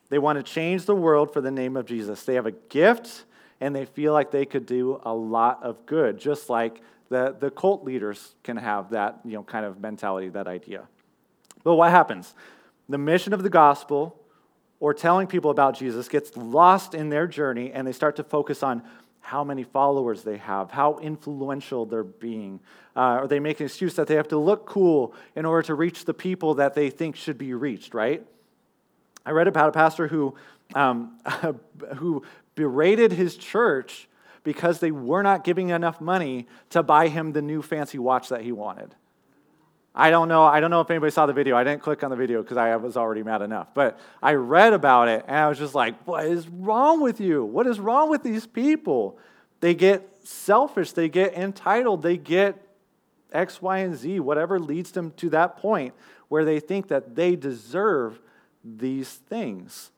They 0.10 0.20
want 0.20 0.38
to 0.38 0.44
change 0.44 0.86
the 0.86 0.96
world 0.96 1.34
for 1.34 1.42
the 1.42 1.52
name 1.52 1.78
of 1.78 1.86
Jesus. 1.86 2.24
They 2.24 2.36
have 2.36 2.46
a 2.46 2.52
gift 2.52 3.26
and 3.60 3.76
they 3.76 3.86
feel 3.86 4.14
like 4.14 4.32
they 4.32 4.46
could 4.46 4.66
do 4.66 5.00
a 5.04 5.14
lot 5.14 5.62
of 5.64 5.86
good, 5.86 6.18
just 6.18 6.50
like 6.50 6.82
the, 7.10 7.36
the 7.40 7.52
cult 7.52 7.84
leaders 7.84 8.36
can 8.44 8.58
have 8.58 8.90
that 8.90 9.20
you 9.24 9.34
know, 9.34 9.44
kind 9.44 9.66
of 9.66 9.80
mentality, 9.80 10.30
that 10.30 10.48
idea. 10.48 10.88
But 11.64 11.76
what 11.76 11.92
happens? 11.92 12.34
The 12.90 12.98
mission 12.98 13.34
of 13.34 13.44
the 13.44 13.50
gospel 13.50 14.18
or 14.80 14.94
telling 14.94 15.28
people 15.28 15.52
about 15.52 15.78
Jesus 15.78 16.10
gets 16.10 16.36
lost 16.36 16.96
in 16.96 17.10
their 17.10 17.28
journey 17.28 17.72
and 17.72 17.88
they 17.88 17.92
start 17.92 18.16
to 18.16 18.24
focus 18.24 18.64
on 18.64 18.82
how 19.22 19.44
many 19.44 19.64
followers 19.64 20.24
they 20.24 20.38
have, 20.38 20.72
how 20.72 20.98
influential 20.98 21.86
they're 21.86 22.04
being. 22.04 22.60
Uh, 22.96 23.20
or 23.22 23.28
they 23.28 23.40
make 23.40 23.60
an 23.60 23.68
excuse 23.68 23.96
that 23.96 24.08
they 24.08 24.16
have 24.16 24.28
to 24.28 24.38
look 24.38 24.66
cool 24.66 25.14
in 25.36 25.46
order 25.46 25.66
to 25.66 25.76
reach 25.76 26.06
the 26.06 26.14
people 26.14 26.56
that 26.56 26.74
they 26.74 26.90
think 26.90 27.16
should 27.16 27.38
be 27.38 27.54
reached, 27.54 27.94
right? 27.94 28.26
I 29.26 29.32
read 29.32 29.48
about 29.48 29.70
a 29.70 29.72
pastor 29.72 30.08
who, 30.08 30.36
um, 30.76 31.18
who 31.98 32.24
berated 32.56 33.14
his 33.14 33.38
church 33.38 34.10
because 34.44 34.80
they 34.80 34.92
were 34.92 35.22
not 35.22 35.44
giving 35.44 35.70
enough 35.70 36.02
money 36.02 36.48
to 36.72 36.82
buy 36.82 37.08
him 37.08 37.32
the 37.32 37.42
new 37.42 37.62
fancy 37.62 38.00
watch 38.00 38.30
that 38.30 38.42
he 38.42 38.52
wanted. 38.52 38.96
I 39.94 40.10
don't 40.10 40.30
know. 40.30 40.44
I 40.44 40.62
don't 40.62 40.72
know 40.72 40.80
if 40.80 40.90
anybody 40.90 41.12
saw 41.12 41.26
the 41.26 41.34
video. 41.34 41.58
I 41.58 41.64
didn't 41.64 41.82
click 41.82 42.04
on 42.04 42.12
the 42.12 42.16
video 42.16 42.42
because 42.42 42.58
I 42.58 42.76
was 42.78 42.96
already 42.96 43.24
mad 43.24 43.42
enough. 43.42 43.74
But 43.74 44.00
I 44.24 44.34
read 44.34 44.74
about 44.74 45.10
it 45.10 45.26
and 45.28 45.36
I 45.36 45.50
was 45.50 45.58
just 45.58 45.76
like, 45.76 46.02
what 46.08 46.26
is 46.26 46.48
wrong 46.48 47.02
with 47.02 47.20
you? 47.20 47.44
What 47.44 47.68
is 47.68 47.80
wrong 47.80 48.10
with 48.10 48.24
these 48.24 48.48
people? 48.48 49.20
They 49.60 49.74
get 49.74 50.08
selfish, 50.24 50.94
they 50.94 51.10
get 51.10 51.34
entitled, 51.34 52.04
they 52.04 52.18
get 52.18 52.66
X, 53.34 53.62
Y, 53.62 53.80
and 53.80 53.96
Z, 53.96 54.20
whatever 54.22 54.60
leads 54.60 54.92
them 54.92 55.12
to 55.18 55.30
that 55.32 55.58
point 55.58 55.94
where 56.30 56.46
they 56.46 56.60
think 56.60 56.88
that 56.88 57.16
they 57.16 57.36
deserve 57.36 58.20
these 58.64 59.10
things. 59.10 59.92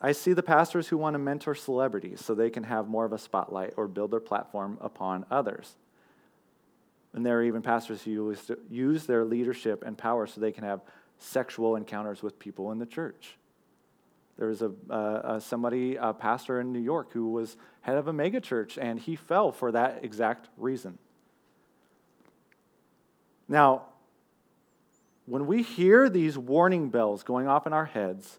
I 0.00 0.12
see 0.12 0.32
the 0.32 0.42
pastors 0.42 0.88
who 0.88 0.96
want 0.96 1.14
to 1.14 1.18
mentor 1.18 1.54
celebrities 1.54 2.24
so 2.24 2.34
they 2.34 2.50
can 2.50 2.64
have 2.64 2.88
more 2.88 3.04
of 3.04 3.12
a 3.12 3.18
spotlight 3.18 3.74
or 3.76 3.86
build 3.86 4.12
their 4.12 4.20
platform 4.20 4.78
upon 4.80 5.26
others. 5.30 5.76
And 7.12 7.26
there 7.26 7.38
are 7.38 7.42
even 7.42 7.62
pastors 7.62 8.02
who 8.02 8.34
use 8.70 9.06
their 9.06 9.24
leadership 9.24 9.82
and 9.84 9.98
power 9.98 10.26
so 10.26 10.40
they 10.40 10.52
can 10.52 10.64
have 10.64 10.80
sexual 11.18 11.76
encounters 11.76 12.22
with 12.22 12.38
people 12.38 12.70
in 12.72 12.78
the 12.78 12.86
church. 12.86 13.36
There 14.38 14.48
was 14.48 14.62
a, 14.62 14.72
uh, 14.88 15.40
somebody, 15.40 15.96
a 15.96 16.14
pastor 16.14 16.60
in 16.60 16.72
New 16.72 16.80
York, 16.80 17.12
who 17.12 17.30
was 17.30 17.56
head 17.82 17.98
of 17.98 18.08
a 18.08 18.12
megachurch, 18.12 18.78
and 18.80 18.98
he 18.98 19.16
fell 19.16 19.52
for 19.52 19.72
that 19.72 20.02
exact 20.02 20.48
reason. 20.56 20.98
Now, 23.48 23.82
when 25.26 25.46
we 25.46 25.62
hear 25.62 26.08
these 26.08 26.38
warning 26.38 26.88
bells 26.88 27.22
going 27.22 27.48
off 27.48 27.66
in 27.66 27.72
our 27.72 27.84
heads 27.84 28.38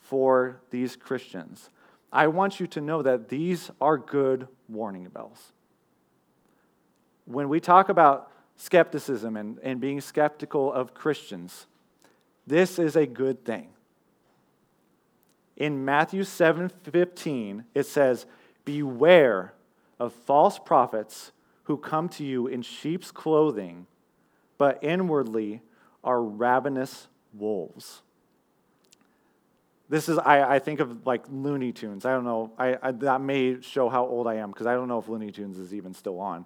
for 0.00 0.60
these 0.70 0.96
Christians, 0.96 1.70
I 2.12 2.26
want 2.26 2.58
you 2.58 2.66
to 2.68 2.80
know 2.80 3.02
that 3.02 3.28
these 3.28 3.70
are 3.80 3.98
good 3.98 4.48
warning 4.68 5.08
bells 5.10 5.52
when 7.26 7.48
we 7.48 7.60
talk 7.60 7.88
about 7.88 8.30
skepticism 8.56 9.36
and, 9.36 9.58
and 9.62 9.80
being 9.80 10.00
skeptical 10.00 10.72
of 10.72 10.94
Christians, 10.94 11.66
this 12.46 12.78
is 12.78 12.96
a 12.96 13.06
good 13.06 13.44
thing. 13.44 13.68
In 15.56 15.84
Matthew 15.84 16.22
7:15, 16.22 17.64
it 17.74 17.84
says, 17.84 18.26
Beware 18.64 19.54
of 19.98 20.12
false 20.12 20.58
prophets 20.58 21.32
who 21.64 21.76
come 21.76 22.08
to 22.10 22.24
you 22.24 22.46
in 22.46 22.62
sheep's 22.62 23.10
clothing, 23.10 23.86
but 24.58 24.78
inwardly 24.82 25.62
are 26.04 26.22
ravenous 26.22 27.08
wolves. 27.32 28.02
this 29.88 30.08
is, 30.08 30.18
I, 30.18 30.56
I 30.56 30.58
think 30.58 30.80
of 30.80 31.06
like 31.06 31.24
Looney 31.30 31.72
Tunes. 31.72 32.04
I 32.04 32.12
don't 32.12 32.24
know, 32.24 32.52
I, 32.58 32.76
I 32.82 32.92
that 32.92 33.20
may 33.20 33.60
show 33.60 33.88
how 33.88 34.04
old 34.06 34.26
I 34.26 34.34
am 34.34 34.50
because 34.50 34.66
I 34.66 34.74
don't 34.74 34.88
know 34.88 34.98
if 34.98 35.08
Looney 35.08 35.32
Tunes 35.32 35.58
is 35.58 35.74
even 35.74 35.94
still 35.94 36.20
on. 36.20 36.44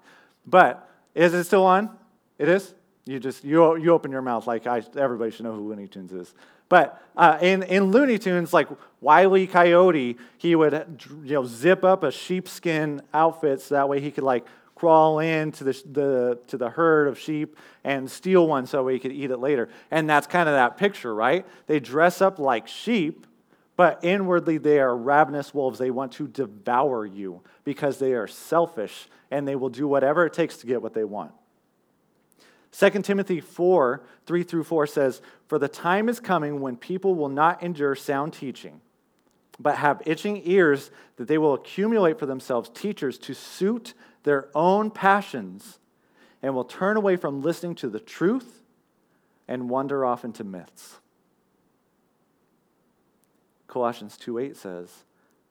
But 0.51 0.89
is 1.15 1.33
it 1.33 1.45
still 1.45 1.65
on? 1.65 1.91
It 2.39 2.49
is? 2.49 2.75
You 3.07 3.19
just, 3.19 3.45
you, 3.45 3.77
you 3.77 3.93
open 3.93 4.11
your 4.11 4.23
mouth 4.23 4.47
like 4.47 4.67
I, 4.67 4.83
everybody 4.97 5.31
should 5.31 5.45
know 5.45 5.55
who 5.55 5.69
Looney 5.69 5.89
Tunes 5.89 6.13
is. 6.13 6.35
But 6.69 7.03
uh, 7.17 7.39
in, 7.41 7.63
in 7.65 7.91
Looney 7.91 8.19
Tunes, 8.19 8.53
like 8.53 8.69
Wiley 9.01 9.47
Coyote, 9.47 10.17
he 10.39 10.55
would 10.55 11.03
you 11.25 11.35
know, 11.35 11.45
zip 11.45 11.85
up 11.85 12.05
a 12.05 12.13
sheepskin 12.13 13.03
outfit 13.13 13.61
so 13.61 13.75
that 13.75 13.89
way 13.89 14.01
he 14.01 14.11
could 14.11 14.23
like 14.25 14.47
crawl 14.77 15.19
into 15.19 15.65
the, 15.65 15.83
the, 15.91 16.39
to 16.47 16.57
the 16.57 16.71
herd 16.71 17.09
of 17.09 17.19
sheep 17.19 17.57
and 17.85 18.11
steal 18.11 18.47
one 18.47 18.67
so 18.67 18.87
he 18.87 18.99
could 18.99 19.13
eat 19.13 19.31
it 19.31 19.39
later. 19.39 19.69
And 19.91 20.09
that's 20.09 20.27
kind 20.27 20.49
of 20.49 20.55
that 20.55 20.77
picture, 20.77 21.15
right? 21.15 21.45
They 21.67 21.81
dress 21.81 22.23
up 22.23 22.39
like 22.39 22.69
sheep, 22.69 23.27
but 23.81 23.99
inwardly 24.05 24.59
they 24.59 24.79
are 24.79 24.95
ravenous 24.95 25.55
wolves. 25.55 25.79
They 25.79 25.91
want 25.91 26.13
to 26.13 26.29
devour 26.29 27.07
you 27.07 27.41
because 27.65 27.99
they 27.99 28.13
are 28.13 28.27
selfish 28.27 29.09
and 29.31 29.49
they 29.49 29.57
will 29.57 29.71
do 29.71 29.89
whatever 29.89 30.27
it 30.27 30.35
takes 30.35 30.59
to 30.59 30.67
get 30.67 30.83
what 30.83 30.93
they 30.93 31.03
want. 31.05 31.33
2 32.73 32.91
Timothy 33.01 33.41
4 33.41 34.03
3 34.27 34.43
through 34.43 34.65
4 34.65 34.87
says, 34.87 35.23
For 35.49 35.59
the 35.59 35.67
time 35.67 36.11
is 36.11 36.21
coming 36.21 36.61
when 36.61 36.77
people 36.77 37.15
will 37.15 37.31
not 37.31 37.63
endure 37.63 37.95
sound 37.95 38.35
teaching, 38.35 38.83
but 39.59 39.77
have 39.77 40.03
itching 40.05 40.43
ears 40.45 40.91
that 41.17 41.27
they 41.27 41.39
will 41.39 41.55
accumulate 41.55 42.19
for 42.19 42.27
themselves 42.27 42.69
teachers 42.75 43.17
to 43.21 43.35
suit 43.35 43.95
their 44.25 44.51
own 44.55 44.91
passions 44.91 45.79
and 46.43 46.55
will 46.55 46.65
turn 46.65 46.99
away 46.99 47.17
from 47.17 47.41
listening 47.41 47.77
to 47.77 47.89
the 47.89 47.99
truth 47.99 48.61
and 49.49 49.71
wander 49.71 50.05
off 50.05 50.23
into 50.23 50.45
myths. 50.45 51.00
Colossians 53.71 54.17
2 54.17 54.39
8 54.39 54.57
says, 54.57 55.05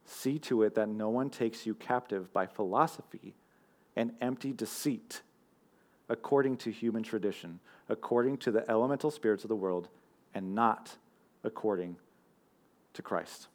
See 0.04 0.38
to 0.40 0.62
it 0.62 0.74
that 0.74 0.90
no 0.90 1.08
one 1.08 1.30
takes 1.30 1.64
you 1.64 1.74
captive 1.74 2.30
by 2.34 2.46
philosophy 2.46 3.34
and 3.96 4.12
empty 4.20 4.52
deceit, 4.52 5.22
according 6.08 6.58
to 6.58 6.70
human 6.70 7.02
tradition, 7.02 7.60
according 7.88 8.36
to 8.38 8.50
the 8.50 8.70
elemental 8.70 9.10
spirits 9.10 9.42
of 9.42 9.48
the 9.48 9.56
world, 9.56 9.88
and 10.34 10.54
not 10.54 10.96
according 11.44 11.96
to 12.92 13.00
Christ. 13.00 13.48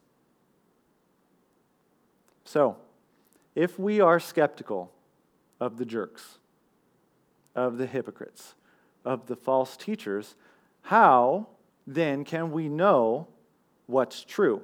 So, 2.44 2.78
if 3.54 3.78
we 3.78 4.02
are 4.02 4.20
skeptical 4.20 4.92
of 5.60 5.78
the 5.78 5.86
jerks, 5.86 6.40
of 7.54 7.78
the 7.78 7.86
hypocrites, 7.86 8.56
of 9.04 9.28
the 9.28 9.36
false 9.36 9.78
teachers, 9.78 10.36
how 10.82 11.50
then 11.86 12.24
can 12.24 12.52
we 12.52 12.68
know 12.68 13.28
what's 13.88 14.24
true? 14.24 14.62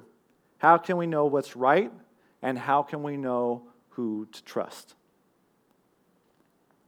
How 0.58 0.78
can 0.78 0.96
we 0.96 1.06
know 1.06 1.26
what's 1.26 1.56
right? 1.56 1.92
And 2.42 2.58
how 2.58 2.82
can 2.82 3.02
we 3.02 3.16
know 3.16 3.62
who 3.90 4.26
to 4.32 4.44
trust? 4.44 4.94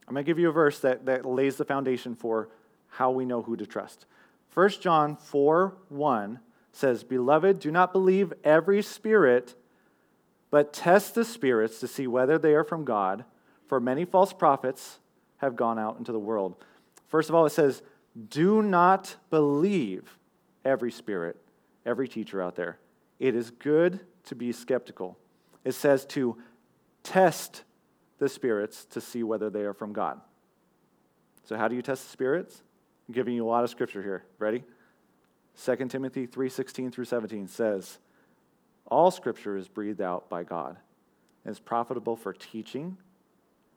I'm 0.07 0.13
going 0.13 0.23
to 0.23 0.29
give 0.29 0.39
you 0.39 0.49
a 0.49 0.53
verse 0.53 0.79
that, 0.79 1.05
that 1.05 1.25
lays 1.25 1.55
the 1.55 1.65
foundation 1.65 2.15
for 2.15 2.49
how 2.87 3.11
we 3.11 3.25
know 3.25 3.41
who 3.41 3.55
to 3.57 3.65
trust. 3.65 4.05
1 4.53 4.69
John 4.81 5.15
4 5.15 5.75
1 5.89 6.39
says, 6.71 7.03
Beloved, 7.03 7.59
do 7.59 7.71
not 7.71 7.91
believe 7.91 8.33
every 8.43 8.81
spirit, 8.81 9.55
but 10.51 10.73
test 10.73 11.15
the 11.15 11.25
spirits 11.25 11.79
to 11.79 11.87
see 11.87 12.07
whether 12.07 12.37
they 12.37 12.53
are 12.53 12.63
from 12.63 12.85
God 12.85 13.25
for 13.67 13.79
many 13.79 14.05
false 14.05 14.33
prophets 14.33 14.99
have 15.37 15.55
gone 15.55 15.79
out 15.79 15.97
into 15.97 16.11
the 16.11 16.19
world. 16.19 16.55
First 17.07 17.29
of 17.29 17.35
all, 17.35 17.45
it 17.45 17.51
says, 17.51 17.81
Do 18.29 18.61
not 18.61 19.15
believe 19.29 20.17
every 20.63 20.91
spirit, 20.91 21.37
every 21.85 22.07
teacher 22.07 22.41
out 22.41 22.55
there. 22.55 22.79
It 23.19 23.35
is 23.35 23.51
good 23.51 23.99
to 24.25 24.35
be 24.35 24.51
skeptical. 24.51 25.17
It 25.63 25.73
says 25.73 26.05
to 26.07 26.37
test 27.03 27.63
the 28.17 28.29
spirits 28.29 28.85
to 28.85 29.01
see 29.01 29.23
whether 29.23 29.49
they 29.49 29.61
are 29.61 29.73
from 29.73 29.93
God. 29.93 30.19
So, 31.43 31.57
how 31.57 31.67
do 31.67 31.75
you 31.75 31.81
test 31.81 32.03
the 32.03 32.09
spirits? 32.09 32.63
I'm 33.07 33.13
giving 33.13 33.35
you 33.35 33.45
a 33.45 33.49
lot 33.49 33.63
of 33.63 33.69
scripture 33.69 34.01
here. 34.01 34.25
Ready? 34.39 34.63
2 35.55 35.89
Timothy 35.89 36.25
3:16 36.25 36.91
through 36.91 37.05
17 37.05 37.47
says, 37.47 37.99
"All 38.87 39.11
scripture 39.11 39.55
is 39.55 39.67
breathed 39.67 40.01
out 40.01 40.29
by 40.29 40.43
God 40.43 40.77
and 41.43 41.51
is 41.51 41.59
profitable 41.59 42.15
for 42.15 42.33
teaching, 42.33 42.97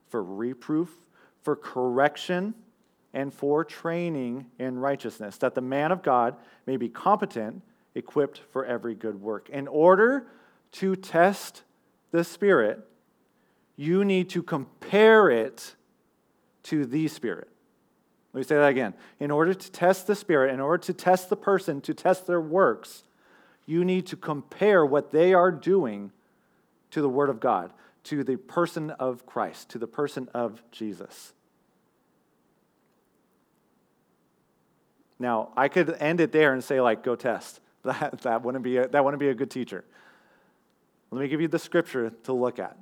for 0.07 0.23
reproof, 0.23 1.07
for 1.43 1.55
correction, 1.55 2.55
and 3.13 3.33
for 3.33 3.65
training 3.65 4.51
in 4.59 4.79
righteousness, 4.79 5.39
that 5.39 5.55
the 5.55 5.61
man 5.61 5.93
of 5.93 6.03
God 6.03 6.37
may 6.67 6.77
be 6.77 6.89
competent, 6.89 7.63
equipped 7.95 8.41
for 8.53 8.65
every 8.65 8.95
good 8.95 9.21
work. 9.21 9.49
In 9.51 9.67
order 9.67 10.27
to 10.73 10.97
test 10.97 11.63
the 12.11 12.25
Spirit, 12.25 12.87
you 13.77 14.05
need 14.05 14.29
to 14.31 14.43
compare 14.43 15.31
it 15.31 15.75
to 16.65 16.85
the 16.85 17.09
Spirit. 17.09 17.49
Let 18.33 18.39
me 18.39 18.45
say 18.45 18.57
that 18.57 18.69
again. 18.69 18.95
In 19.21 19.31
order 19.31 19.55
to 19.55 19.73
test 19.73 20.07
the 20.07 20.15
Spirit, 20.15 20.53
in 20.53 20.61
order 20.61 20.83
to 20.85 20.93
test 20.93 21.31
the 21.31 21.37
person, 21.37 21.81
to 21.83 21.95
test 21.95 22.27
their 22.27 22.41
works, 22.41 23.05
you 23.67 23.85
need 23.85 24.07
to 24.07 24.17
compare 24.17 24.85
what 24.85 25.11
they 25.11 25.35
are 25.35 25.51
doing 25.51 26.13
to 26.91 27.01
the 27.01 27.09
Word 27.09 27.31
of 27.31 27.41
God 27.41 27.73
to 28.09 28.25
the 28.25 28.37
person 28.37 28.91
of 28.93 29.27
Christ, 29.27 29.69
to 29.71 29.79
the 29.79 29.87
person 29.87 30.31
of 30.33 30.63
Jesus. 30.71 31.35
Now, 35.19 35.51
I 35.57 35.69
could 35.69 35.95
end 36.01 36.21
it 36.21 36.33
there 36.33 36.55
and 36.55 36.65
say, 36.65 36.81
like, 36.81 37.03
go 37.03 37.17
test. 37.17 37.61
That, 37.89 38.21
that, 38.21 38.43
wouldn't 38.43 38.65
be 38.65 38.77
a, 38.77 38.89
that 38.89 39.03
wouldn't 39.03 39.21
be 39.21 39.31
a 39.31 39.35
good 39.35 39.51
teacher. 39.51 39.83
Let 41.11 41.23
me 41.23 41.29
give 41.29 41.41
you 41.41 41.49
the 41.49 41.59
scripture 41.59 42.11
to 42.25 42.33
look 42.35 42.59
at. 42.59 42.77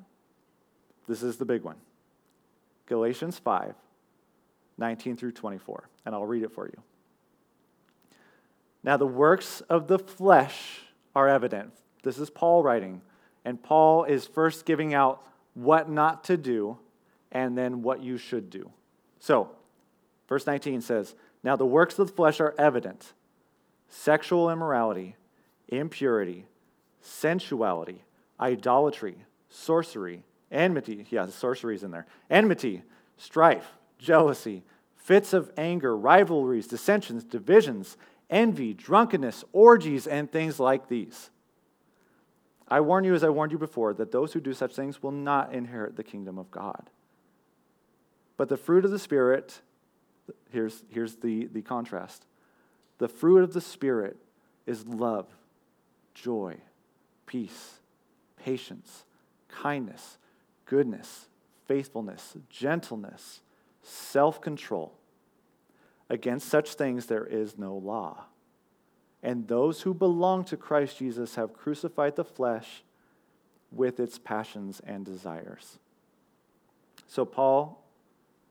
This 1.07 1.23
is 1.23 1.37
the 1.37 1.45
big 1.45 1.63
one 1.63 1.77
Galatians 2.87 3.39
5 3.39 3.75
19 4.79 5.17
through 5.17 5.33
24. 5.33 5.89
And 6.05 6.15
I'll 6.15 6.27
read 6.27 6.43
it 6.43 6.53
for 6.53 6.67
you. 6.67 6.83
Now, 8.83 8.97
the 8.97 9.07
works 9.07 9.63
of 9.63 9.87
the 9.87 9.99
flesh 9.99 10.81
are 11.15 11.29
evident. 11.29 11.73
This 12.03 12.19
is 12.19 12.31
Paul 12.31 12.63
writing. 12.63 13.01
And 13.45 13.63
Paul 13.63 14.05
is 14.05 14.27
first 14.27 14.67
giving 14.67 14.93
out 14.93 15.25
what 15.55 15.89
not 15.89 16.25
to 16.25 16.37
do 16.37 16.79
and 17.33 17.57
then 17.57 17.83
what 17.83 18.03
you 18.03 18.19
should 18.19 18.51
do. 18.51 18.71
So, 19.19 19.51
verse 20.29 20.47
19 20.47 20.81
says, 20.81 21.15
Now 21.43 21.57
the 21.57 21.67
works 21.67 21.99
of 21.99 22.09
the 22.09 22.13
flesh 22.13 22.41
are 22.41 22.55
evident 22.59 23.13
sexual 23.89 24.51
immorality, 24.51 25.17
impurity, 25.69 26.47
sensuality, 27.01 28.05
idolatry, 28.41 29.17
sorcery, 29.49 30.23
enmity. 30.51 31.07
Yeah, 31.11 31.27
sorcery's 31.27 31.83
in 31.83 31.91
there. 31.91 32.07
Enmity, 32.31 32.83
strife, 33.17 33.73
jealousy, 33.99 34.63
fits 34.97 35.33
of 35.33 35.51
anger, 35.57 35.97
rivalries, 35.97 36.67
dissensions, 36.67 37.25
divisions, 37.25 37.97
envy, 38.29 38.75
drunkenness, 38.75 39.45
orgies, 39.53 40.07
and 40.07 40.31
things 40.31 40.59
like 40.59 40.89
these 40.89 41.31
I 42.69 42.81
warn 42.81 43.05
you, 43.05 43.15
as 43.15 43.23
I 43.23 43.29
warned 43.29 43.53
you 43.53 43.59
before, 43.59 43.95
that 43.95 44.11
those 44.11 44.33
who 44.33 44.41
do 44.41 44.53
such 44.53 44.75
things 44.75 45.03
will 45.03 45.13
not 45.13 45.55
inherit 45.55 45.97
the 45.97 46.03
kingdom 46.03 46.39
of 46.39 46.51
God. 46.51 46.91
But 48.37 48.49
the 48.49 48.57
fruit 48.57 48.85
of 48.85 48.91
the 48.91 48.99
Spirit, 48.99 49.61
here's, 50.51 50.83
here's 50.89 51.17
the, 51.17 51.47
the 51.47 51.63
contrast 51.63 52.27
the 52.99 53.09
fruit 53.09 53.43
of 53.43 53.53
the 53.53 53.61
Spirit 53.61 54.17
is 54.67 54.87
love, 54.87 55.27
joy, 56.15 56.57
peace, 57.27 57.81
patience, 58.43 59.05
kindness, 59.49 60.19
goodness, 60.65 61.27
faithfulness, 61.67 62.37
gentleness, 62.49 63.41
self 63.83 64.41
control. 64.41 64.93
Against 66.09 66.49
such 66.49 66.75
things 66.75 67.07
there 67.07 67.27
is 67.27 67.59
no 67.59 67.75
law. 67.75 68.25
And 69.23 69.49
those 69.49 69.83
who 69.83 69.93
belong 69.93 70.45
to 70.45 70.57
Christ 70.57 70.99
Jesus 70.99 71.35
have 71.35 71.53
crucified 71.53 72.17
the 72.17 72.25
flesh 72.25 72.85
with 73.73 73.99
its 73.99 74.19
passions 74.19 74.81
and 74.87 75.05
desires. 75.05 75.79
So, 77.09 77.25
Paul, 77.25 77.83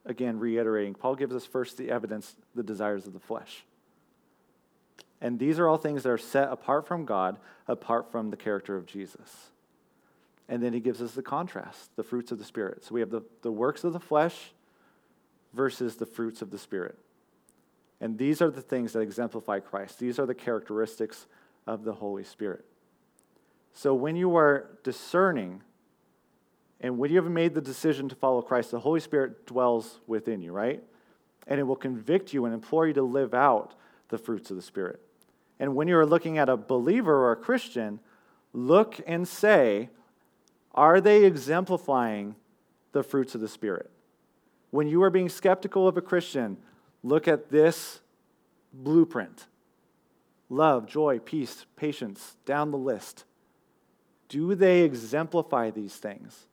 again 0.05 0.39
reiterating, 0.39 0.93
Paul 0.93 1.15
gives 1.15 1.33
us 1.33 1.45
first 1.45 1.77
the 1.77 1.89
evidence, 1.89 2.35
the 2.53 2.63
desires 2.63 3.07
of 3.07 3.13
the 3.13 3.19
flesh. 3.19 3.63
And 5.21 5.39
these 5.39 5.59
are 5.59 5.67
all 5.67 5.77
things 5.77 6.03
that 6.03 6.09
are 6.09 6.17
set 6.17 6.51
apart 6.51 6.87
from 6.87 7.05
God, 7.05 7.37
apart 7.67 8.11
from 8.11 8.29
the 8.29 8.37
character 8.37 8.75
of 8.75 8.85
Jesus. 8.85 9.51
And 10.47 10.61
then 10.61 10.73
he 10.73 10.79
gives 10.79 11.01
us 11.01 11.13
the 11.13 11.23
contrast, 11.23 11.95
the 11.95 12.03
fruits 12.03 12.31
of 12.31 12.37
the 12.37 12.43
Spirit. 12.43 12.83
So 12.83 12.93
we 12.93 12.99
have 12.99 13.09
the, 13.09 13.21
the 13.41 13.51
works 13.51 13.83
of 13.83 13.93
the 13.93 13.99
flesh 13.99 14.53
versus 15.53 15.95
the 15.95 16.05
fruits 16.05 16.41
of 16.41 16.51
the 16.51 16.57
Spirit. 16.57 16.97
And 18.01 18.17
these 18.17 18.41
are 18.41 18.51
the 18.51 18.61
things 18.61 18.93
that 18.93 18.99
exemplify 18.99 19.59
Christ. 19.61 19.99
These 19.99 20.19
are 20.19 20.25
the 20.25 20.35
characteristics 20.35 21.25
of 21.65 21.83
the 21.83 21.93
Holy 21.93 22.23
Spirit. 22.23 22.65
So 23.73 23.93
when 23.93 24.15
you 24.15 24.35
are 24.35 24.69
discerning 24.83 25.61
and 26.81 26.97
when 26.97 27.09
you 27.09 27.21
have 27.21 27.31
made 27.31 27.55
the 27.55 27.61
decision 27.61 28.09
to 28.09 28.15
follow 28.15 28.41
Christ, 28.41 28.71
the 28.71 28.79
Holy 28.79 28.99
Spirit 28.99 29.47
dwells 29.47 29.99
within 30.07 30.41
you, 30.41 30.51
right? 30.51 30.83
And 31.47 31.59
it 31.59 31.63
will 31.63 31.75
convict 31.75 32.33
you 32.33 32.45
and 32.45 32.53
implore 32.53 32.85
you 32.85 32.93
to 32.93 33.03
live 33.03 33.33
out 33.33 33.73
the 34.09 34.17
fruits 34.17 34.49
of 34.49 34.55
the 34.55 34.61
Spirit. 34.61 35.01
And 35.59 35.75
when 35.75 35.87
you're 35.87 36.05
looking 36.05 36.37
at 36.37 36.49
a 36.49 36.57
believer 36.57 37.13
or 37.13 37.31
a 37.31 37.35
Christian, 37.35 37.99
look 38.53 38.99
and 39.07 39.27
say, 39.27 39.89
are 40.73 40.99
they 40.99 41.23
exemplifying 41.23 42.35
the 42.91 43.03
fruits 43.03 43.35
of 43.35 43.41
the 43.41 43.47
Spirit? 43.47 43.89
When 44.71 44.87
you 44.87 45.01
are 45.03 45.09
being 45.09 45.29
skeptical 45.29 45.87
of 45.87 45.95
a 45.95 46.01
Christian, 46.01 46.57
look 47.01 47.27
at 47.27 47.49
this 47.49 48.01
blueprint 48.73 49.47
love, 50.47 50.85
joy, 50.85 51.17
peace, 51.17 51.65
patience, 51.75 52.35
down 52.45 52.69
the 52.69 52.77
list. 52.77 53.23
Do 54.29 54.53
they 54.53 54.81
exemplify 54.81 55.71
these 55.71 55.95
things? 55.95 56.45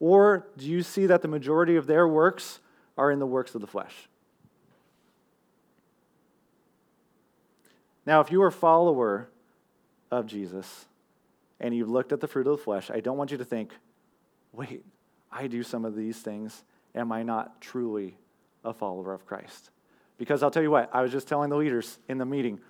Or 0.00 0.46
do 0.56 0.66
you 0.66 0.82
see 0.82 1.06
that 1.06 1.20
the 1.20 1.28
majority 1.28 1.76
of 1.76 1.86
their 1.86 2.08
works 2.08 2.60
are 2.96 3.10
in 3.10 3.18
the 3.18 3.26
works 3.26 3.54
of 3.54 3.60
the 3.60 3.66
flesh? 3.66 4.08
Now, 8.08 8.22
if 8.22 8.32
you 8.32 8.40
are 8.40 8.46
a 8.46 8.52
follower 8.52 9.28
of 10.10 10.24
Jesus 10.24 10.86
and 11.60 11.76
you've 11.76 11.90
looked 11.90 12.10
at 12.10 12.20
the 12.20 12.26
fruit 12.26 12.46
of 12.46 12.56
the 12.56 12.64
flesh, 12.64 12.90
I 12.90 13.00
don't 13.00 13.18
want 13.18 13.32
you 13.32 13.36
to 13.36 13.44
think, 13.44 13.74
wait, 14.50 14.82
I 15.30 15.46
do 15.46 15.62
some 15.62 15.84
of 15.84 15.94
these 15.94 16.16
things. 16.16 16.64
Am 16.94 17.12
I 17.12 17.22
not 17.22 17.60
truly 17.60 18.16
a 18.64 18.72
follower 18.72 19.12
of 19.12 19.26
Christ? 19.26 19.68
Because 20.16 20.42
I'll 20.42 20.50
tell 20.50 20.62
you 20.62 20.70
what, 20.70 20.88
I 20.94 21.02
was 21.02 21.12
just 21.12 21.28
telling 21.28 21.50
the 21.50 21.58
leaders 21.58 21.98
in 22.08 22.16
the 22.16 22.24
meeting, 22.24 22.60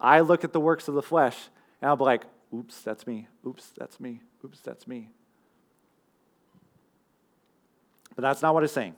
I 0.00 0.18
look 0.18 0.42
at 0.42 0.52
the 0.52 0.58
works 0.58 0.88
of 0.88 0.94
the 0.94 1.02
flesh 1.02 1.36
and 1.80 1.88
I'll 1.88 1.96
be 1.96 2.02
like, 2.02 2.24
oops, 2.52 2.80
that's 2.82 3.06
me. 3.06 3.28
Oops, 3.46 3.64
that's 3.78 4.00
me. 4.00 4.20
Oops, 4.44 4.58
that's 4.62 4.88
me. 4.88 5.10
But 8.16 8.22
that's 8.22 8.42
not 8.42 8.52
what 8.52 8.64
it's 8.64 8.72
saying. 8.72 8.96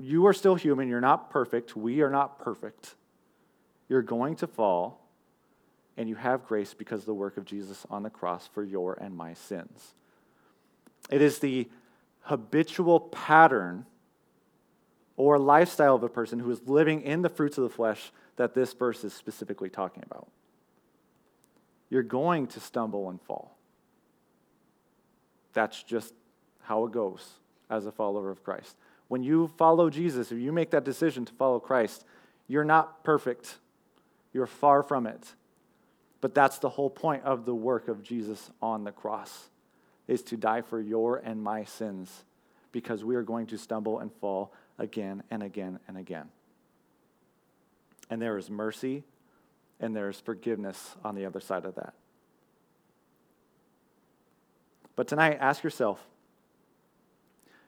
You 0.00 0.26
are 0.26 0.32
still 0.32 0.56
human. 0.56 0.88
You're 0.88 1.00
not 1.00 1.30
perfect. 1.30 1.76
We 1.76 2.02
are 2.02 2.10
not 2.10 2.40
perfect. 2.40 2.96
You're 3.88 4.02
going 4.02 4.36
to 4.36 4.46
fall, 4.46 5.06
and 5.96 6.08
you 6.08 6.14
have 6.16 6.46
grace 6.46 6.74
because 6.74 7.00
of 7.00 7.06
the 7.06 7.14
work 7.14 7.36
of 7.36 7.44
Jesus 7.44 7.86
on 7.90 8.02
the 8.02 8.10
cross 8.10 8.48
for 8.52 8.64
your 8.64 8.94
and 8.94 9.16
my 9.16 9.34
sins. 9.34 9.94
It 11.10 11.20
is 11.20 11.38
the 11.38 11.68
habitual 12.22 13.00
pattern 13.00 13.86
or 15.16 15.38
lifestyle 15.38 15.94
of 15.94 16.02
a 16.02 16.08
person 16.08 16.38
who 16.38 16.50
is 16.50 16.60
living 16.66 17.02
in 17.02 17.22
the 17.22 17.28
fruits 17.28 17.58
of 17.58 17.64
the 17.64 17.70
flesh 17.70 18.10
that 18.36 18.54
this 18.54 18.72
verse 18.72 19.04
is 19.04 19.12
specifically 19.12 19.70
talking 19.70 20.02
about. 20.04 20.28
You're 21.90 22.02
going 22.02 22.48
to 22.48 22.60
stumble 22.60 23.10
and 23.10 23.20
fall. 23.22 23.56
That's 25.52 25.82
just 25.82 26.14
how 26.62 26.86
it 26.86 26.92
goes 26.92 27.24
as 27.70 27.86
a 27.86 27.92
follower 27.92 28.30
of 28.30 28.42
Christ. 28.42 28.76
When 29.08 29.22
you 29.22 29.52
follow 29.56 29.90
Jesus, 29.90 30.32
if 30.32 30.38
you 30.38 30.50
make 30.50 30.70
that 30.70 30.84
decision 30.84 31.24
to 31.26 31.32
follow 31.34 31.60
Christ, 31.60 32.04
you're 32.48 32.64
not 32.64 33.04
perfect. 33.04 33.58
You're 34.34 34.46
far 34.46 34.82
from 34.82 35.06
it. 35.06 35.34
But 36.20 36.34
that's 36.34 36.58
the 36.58 36.68
whole 36.68 36.90
point 36.90 37.22
of 37.24 37.46
the 37.46 37.54
work 37.54 37.88
of 37.88 38.02
Jesus 38.02 38.50
on 38.60 38.84
the 38.84 38.92
cross 38.92 39.48
is 40.06 40.22
to 40.24 40.36
die 40.36 40.60
for 40.60 40.80
your 40.80 41.16
and 41.16 41.42
my 41.42 41.64
sins 41.64 42.24
because 42.72 43.04
we 43.04 43.14
are 43.14 43.22
going 43.22 43.46
to 43.46 43.56
stumble 43.56 44.00
and 44.00 44.12
fall 44.20 44.52
again 44.78 45.22
and 45.30 45.42
again 45.42 45.78
and 45.86 45.96
again. 45.96 46.28
And 48.10 48.20
there 48.20 48.36
is 48.36 48.50
mercy 48.50 49.04
and 49.80 49.94
there 49.94 50.08
is 50.08 50.20
forgiveness 50.20 50.96
on 51.04 51.14
the 51.14 51.24
other 51.24 51.40
side 51.40 51.64
of 51.64 51.76
that. 51.76 51.94
But 54.96 55.08
tonight, 55.08 55.38
ask 55.40 55.62
yourself 55.62 56.04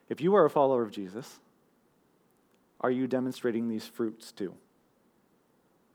if 0.09 0.21
you 0.21 0.35
are 0.35 0.45
a 0.45 0.51
follower 0.51 0.83
of 0.83 0.91
Jesus, 0.91 1.41
are 2.81 2.91
you 2.91 3.07
demonstrating 3.07 3.69
these 3.69 3.87
fruits 3.87 4.33
too? 4.33 4.55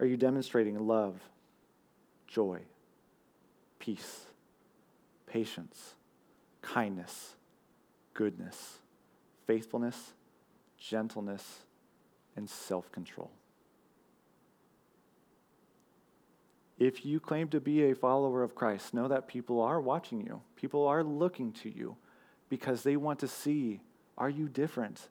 Are 0.01 0.07
you 0.07 0.17
demonstrating 0.17 0.87
love, 0.87 1.21
joy, 2.27 2.61
peace, 3.77 4.21
patience, 5.27 5.93
kindness, 6.63 7.35
goodness, 8.15 8.79
faithfulness, 9.45 10.13
gentleness, 10.79 11.59
and 12.35 12.49
self 12.49 12.91
control? 12.91 13.29
If 16.79 17.05
you 17.05 17.19
claim 17.19 17.49
to 17.49 17.59
be 17.59 17.83
a 17.83 17.93
follower 17.93 18.41
of 18.41 18.55
Christ, 18.55 18.95
know 18.95 19.07
that 19.07 19.27
people 19.27 19.61
are 19.61 19.79
watching 19.79 20.25
you. 20.25 20.41
People 20.55 20.87
are 20.87 21.03
looking 21.03 21.51
to 21.53 21.69
you 21.69 21.95
because 22.49 22.81
they 22.81 22.97
want 22.97 23.19
to 23.19 23.27
see 23.27 23.81
are 24.17 24.31
you 24.31 24.49
different? 24.49 25.09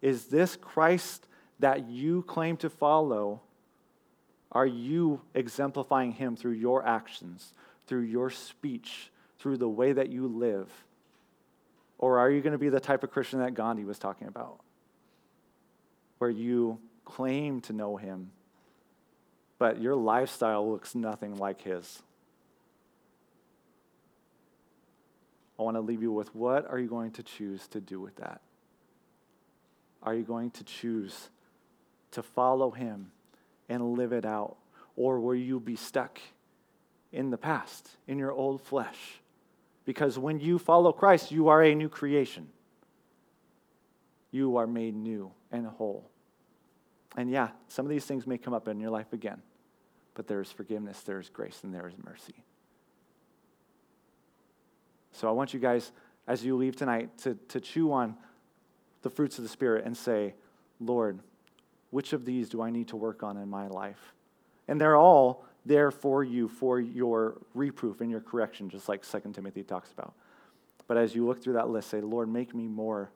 Is 0.00 0.26
this 0.26 0.54
Christ 0.54 1.26
that 1.58 1.88
you 1.88 2.22
claim 2.22 2.56
to 2.58 2.70
follow? 2.70 3.40
Are 4.52 4.66
you 4.66 5.22
exemplifying 5.34 6.12
him 6.12 6.36
through 6.36 6.52
your 6.52 6.86
actions, 6.86 7.54
through 7.86 8.02
your 8.02 8.28
speech, 8.30 9.10
through 9.38 9.56
the 9.56 9.68
way 9.68 9.92
that 9.92 10.10
you 10.10 10.28
live? 10.28 10.70
Or 11.98 12.18
are 12.18 12.30
you 12.30 12.42
going 12.42 12.52
to 12.52 12.58
be 12.58 12.68
the 12.68 12.80
type 12.80 13.02
of 13.02 13.10
Christian 13.10 13.38
that 13.40 13.54
Gandhi 13.54 13.84
was 13.84 13.98
talking 13.98 14.28
about? 14.28 14.60
Where 16.18 16.30
you 16.30 16.78
claim 17.04 17.62
to 17.62 17.72
know 17.72 17.96
him, 17.96 18.30
but 19.58 19.80
your 19.80 19.96
lifestyle 19.96 20.70
looks 20.70 20.94
nothing 20.94 21.36
like 21.36 21.62
his. 21.62 22.02
I 25.58 25.62
want 25.62 25.76
to 25.76 25.80
leave 25.80 26.02
you 26.02 26.12
with 26.12 26.34
what 26.34 26.68
are 26.68 26.78
you 26.78 26.88
going 26.88 27.12
to 27.12 27.22
choose 27.22 27.66
to 27.68 27.80
do 27.80 28.00
with 28.00 28.16
that? 28.16 28.40
Are 30.02 30.14
you 30.14 30.24
going 30.24 30.50
to 30.52 30.64
choose 30.64 31.28
to 32.10 32.22
follow 32.22 32.70
him 32.72 33.12
and 33.72 33.96
live 33.96 34.12
it 34.12 34.24
out? 34.24 34.56
Or 34.94 35.18
will 35.18 35.34
you 35.34 35.58
be 35.58 35.76
stuck 35.76 36.20
in 37.10 37.30
the 37.30 37.38
past, 37.38 37.88
in 38.06 38.18
your 38.18 38.32
old 38.32 38.60
flesh? 38.60 39.20
Because 39.84 40.18
when 40.18 40.38
you 40.38 40.58
follow 40.58 40.92
Christ, 40.92 41.32
you 41.32 41.48
are 41.48 41.62
a 41.62 41.74
new 41.74 41.88
creation. 41.88 42.48
You 44.30 44.56
are 44.56 44.66
made 44.66 44.94
new 44.94 45.32
and 45.50 45.66
whole. 45.66 46.10
And 47.16 47.30
yeah, 47.30 47.48
some 47.68 47.84
of 47.84 47.90
these 47.90 48.04
things 48.04 48.26
may 48.26 48.38
come 48.38 48.54
up 48.54 48.68
in 48.68 48.80
your 48.80 48.90
life 48.90 49.12
again, 49.12 49.42
but 50.14 50.26
there 50.26 50.40
is 50.40 50.50
forgiveness, 50.50 51.00
there 51.00 51.20
is 51.20 51.28
grace, 51.28 51.60
and 51.62 51.74
there 51.74 51.86
is 51.86 51.94
mercy. 52.04 52.44
So 55.12 55.28
I 55.28 55.32
want 55.32 55.52
you 55.52 55.60
guys, 55.60 55.92
as 56.26 56.44
you 56.44 56.56
leave 56.56 56.76
tonight, 56.76 57.18
to, 57.18 57.36
to 57.48 57.60
chew 57.60 57.92
on 57.92 58.16
the 59.02 59.10
fruits 59.10 59.36
of 59.36 59.44
the 59.44 59.50
Spirit 59.50 59.84
and 59.84 59.96
say, 59.96 60.34
Lord, 60.80 61.18
which 61.92 62.12
of 62.12 62.24
these 62.24 62.48
do 62.48 62.60
I 62.60 62.70
need 62.70 62.88
to 62.88 62.96
work 62.96 63.22
on 63.22 63.36
in 63.36 63.48
my 63.48 63.68
life? 63.68 64.14
And 64.66 64.80
they're 64.80 64.96
all 64.96 65.44
there 65.64 65.90
for 65.90 66.24
you, 66.24 66.48
for 66.48 66.80
your 66.80 67.40
reproof 67.54 68.00
and 68.00 68.10
your 68.10 68.20
correction, 68.20 68.68
just 68.68 68.88
like 68.88 69.08
2 69.08 69.32
Timothy 69.32 69.62
talks 69.62 69.92
about. 69.92 70.14
But 70.88 70.96
as 70.96 71.14
you 71.14 71.26
look 71.26 71.42
through 71.42 71.52
that 71.52 71.68
list, 71.68 71.90
say, 71.90 72.00
Lord, 72.00 72.28
make 72.28 72.54
me 72.54 72.66
more 72.66 73.10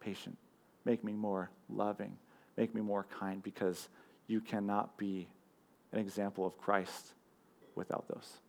patient, 0.00 0.36
make 0.84 1.04
me 1.04 1.12
more 1.12 1.50
loving, 1.70 2.18
make 2.56 2.74
me 2.74 2.80
more 2.80 3.06
kind, 3.18 3.42
because 3.42 3.88
you 4.26 4.40
cannot 4.40 4.98
be 4.98 5.28
an 5.92 6.00
example 6.00 6.44
of 6.44 6.58
Christ 6.58 7.14
without 7.76 8.06
those. 8.08 8.40